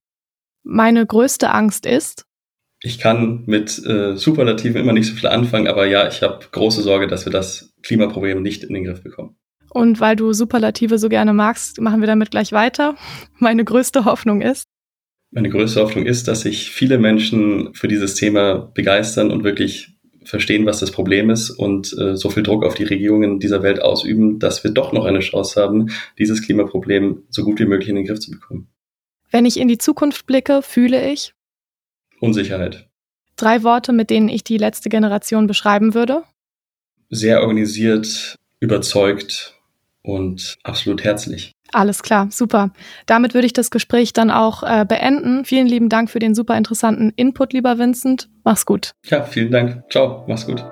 Meine 0.63 1.05
größte 1.05 1.49
Angst 1.49 1.85
ist. 1.85 2.25
Ich 2.81 2.99
kann 2.99 3.43
mit 3.45 3.81
äh, 3.85 4.17
Superlativen 4.17 4.81
immer 4.81 4.91
nicht 4.91 5.07
so 5.07 5.13
viel 5.13 5.29
anfangen, 5.29 5.69
aber 5.69 5.85
ja, 5.85 6.09
ich 6.09 6.23
habe 6.23 6.45
große 6.51 6.81
Sorge, 6.81 7.07
dass 7.07 7.23
wir 7.23 7.31
das 7.31 7.73
Klimaproblem 7.83 8.41
nicht 8.41 8.65
in 8.65 8.73
den 8.73 8.83
Griff 8.83 9.01
bekommen. 9.01 9.37
Und 9.73 9.99
weil 9.99 10.15
du 10.15 10.33
Superlative 10.33 10.99
so 10.99 11.09
gerne 11.09 11.33
magst, 11.33 11.81
machen 11.81 11.99
wir 11.99 12.07
damit 12.07 12.29
gleich 12.29 12.51
weiter. 12.51 12.95
Meine 13.39 13.65
größte 13.65 14.05
Hoffnung 14.05 14.41
ist. 14.41 14.65
Meine 15.31 15.49
größte 15.49 15.81
Hoffnung 15.81 16.05
ist, 16.05 16.27
dass 16.27 16.41
sich 16.41 16.69
viele 16.69 16.99
Menschen 16.99 17.73
für 17.73 17.87
dieses 17.87 18.13
Thema 18.13 18.71
begeistern 18.75 19.31
und 19.31 19.43
wirklich 19.43 19.89
verstehen, 20.25 20.67
was 20.67 20.79
das 20.79 20.91
Problem 20.91 21.31
ist 21.31 21.49
und 21.49 21.97
äh, 21.97 22.15
so 22.15 22.29
viel 22.29 22.43
Druck 22.43 22.63
auf 22.63 22.75
die 22.75 22.83
Regierungen 22.83 23.39
dieser 23.39 23.63
Welt 23.63 23.81
ausüben, 23.81 24.37
dass 24.37 24.63
wir 24.63 24.71
doch 24.71 24.93
noch 24.93 25.05
eine 25.05 25.19
Chance 25.19 25.59
haben, 25.59 25.89
dieses 26.19 26.43
Klimaproblem 26.43 27.23
so 27.29 27.43
gut 27.43 27.59
wie 27.59 27.65
möglich 27.65 27.89
in 27.89 27.95
den 27.95 28.05
Griff 28.05 28.19
zu 28.19 28.29
bekommen. 28.29 28.67
Wenn 29.31 29.45
ich 29.45 29.59
in 29.59 29.67
die 29.67 29.79
Zukunft 29.79 30.27
blicke, 30.27 30.61
fühle 30.61 31.11
ich 31.11 31.33
Unsicherheit. 32.19 32.87
Drei 33.35 33.63
Worte, 33.63 33.91
mit 33.91 34.11
denen 34.11 34.29
ich 34.29 34.43
die 34.43 34.57
letzte 34.57 34.89
Generation 34.89 35.47
beschreiben 35.47 35.95
würde. 35.95 36.23
Sehr 37.09 37.41
organisiert, 37.41 38.37
überzeugt 38.59 39.55
und 40.03 40.57
absolut 40.63 41.03
herzlich. 41.03 41.53
Alles 41.71 42.03
klar, 42.03 42.27
super. 42.29 42.71
Damit 43.07 43.33
würde 43.33 43.47
ich 43.47 43.53
das 43.53 43.71
Gespräch 43.71 44.13
dann 44.13 44.29
auch 44.29 44.61
äh, 44.61 44.85
beenden. 44.85 45.43
Vielen 45.43 45.65
lieben 45.65 45.89
Dank 45.89 46.11
für 46.11 46.19
den 46.19 46.35
super 46.35 46.55
interessanten 46.55 47.11
Input, 47.15 47.53
lieber 47.53 47.79
Vincent. 47.79 48.29
Mach's 48.43 48.65
gut. 48.65 48.91
Ja, 49.05 49.23
vielen 49.23 49.51
Dank. 49.51 49.81
Ciao, 49.89 50.23
mach's 50.27 50.45
gut. 50.45 50.63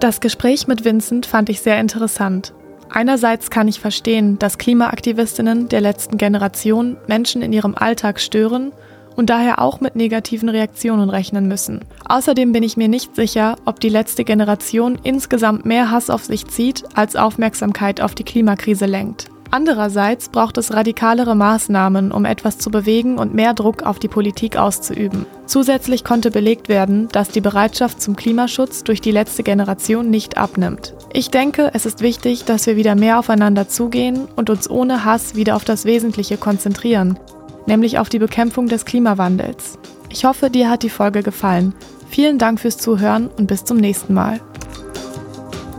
Das 0.00 0.20
Gespräch 0.20 0.66
mit 0.66 0.84
Vincent 0.84 1.26
fand 1.26 1.48
ich 1.48 1.60
sehr 1.60 1.80
interessant. 1.80 2.52
Einerseits 2.90 3.50
kann 3.50 3.68
ich 3.68 3.80
verstehen, 3.80 4.38
dass 4.38 4.58
Klimaaktivistinnen 4.58 5.68
der 5.68 5.80
letzten 5.80 6.18
Generation 6.18 6.96
Menschen 7.06 7.40
in 7.40 7.52
ihrem 7.52 7.74
Alltag 7.74 8.20
stören 8.20 8.72
und 9.16 9.30
daher 9.30 9.60
auch 9.60 9.80
mit 9.80 9.96
negativen 9.96 10.48
Reaktionen 10.48 11.10
rechnen 11.10 11.48
müssen. 11.48 11.80
Außerdem 12.08 12.52
bin 12.52 12.62
ich 12.62 12.76
mir 12.76 12.88
nicht 12.88 13.14
sicher, 13.16 13.56
ob 13.64 13.80
die 13.80 13.88
letzte 13.88 14.24
Generation 14.24 14.98
insgesamt 15.02 15.64
mehr 15.64 15.90
Hass 15.90 16.10
auf 16.10 16.24
sich 16.24 16.46
zieht, 16.46 16.84
als 16.94 17.16
Aufmerksamkeit 17.16 18.00
auf 18.00 18.14
die 18.14 18.24
Klimakrise 18.24 18.86
lenkt. 18.86 19.30
Andererseits 19.52 20.28
braucht 20.28 20.58
es 20.58 20.72
radikalere 20.72 21.34
Maßnahmen, 21.34 22.12
um 22.12 22.24
etwas 22.24 22.58
zu 22.58 22.70
bewegen 22.70 23.18
und 23.18 23.34
mehr 23.34 23.52
Druck 23.52 23.82
auf 23.82 23.98
die 23.98 24.08
Politik 24.08 24.56
auszuüben. 24.56 25.26
Zusätzlich 25.46 26.04
konnte 26.04 26.30
belegt 26.30 26.68
werden, 26.68 27.08
dass 27.10 27.30
die 27.30 27.40
Bereitschaft 27.40 28.00
zum 28.00 28.14
Klimaschutz 28.14 28.84
durch 28.84 29.00
die 29.00 29.10
letzte 29.10 29.42
Generation 29.42 30.08
nicht 30.08 30.38
abnimmt. 30.38 30.94
Ich 31.12 31.30
denke, 31.30 31.70
es 31.74 31.84
ist 31.84 32.00
wichtig, 32.00 32.44
dass 32.44 32.66
wir 32.66 32.76
wieder 32.76 32.94
mehr 32.94 33.18
aufeinander 33.18 33.68
zugehen 33.68 34.28
und 34.36 34.50
uns 34.50 34.70
ohne 34.70 35.04
Hass 35.04 35.34
wieder 35.34 35.56
auf 35.56 35.64
das 35.64 35.84
Wesentliche 35.84 36.36
konzentrieren 36.36 37.18
nämlich 37.66 37.98
auf 37.98 38.08
die 38.08 38.18
Bekämpfung 38.18 38.68
des 38.68 38.84
Klimawandels. 38.84 39.78
Ich 40.08 40.24
hoffe, 40.24 40.50
dir 40.50 40.70
hat 40.70 40.82
die 40.82 40.90
Folge 40.90 41.22
gefallen. 41.22 41.74
Vielen 42.08 42.38
Dank 42.38 42.60
fürs 42.60 42.76
Zuhören 42.76 43.28
und 43.28 43.46
bis 43.46 43.64
zum 43.64 43.76
nächsten 43.76 44.14
Mal. 44.14 44.40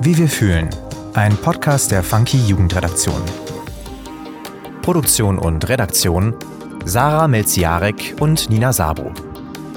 Wie 0.01 0.17
wir 0.17 0.29
fühlen. 0.29 0.69
Ein 1.13 1.35
Podcast 1.37 1.91
der 1.91 2.03
Funky 2.03 2.37
Jugendredaktion. 2.37 3.21
Produktion 4.81 5.37
und 5.37 5.67
Redaktion 5.67 6.33
Sarah 6.85 7.27
Melziarek 7.27 8.15
und 8.19 8.49
Nina 8.49 8.73
Sabo. 8.73 9.11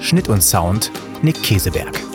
Schnitt 0.00 0.28
und 0.28 0.42
Sound 0.42 0.90
Nick 1.22 1.42
Käseberg. 1.42 2.13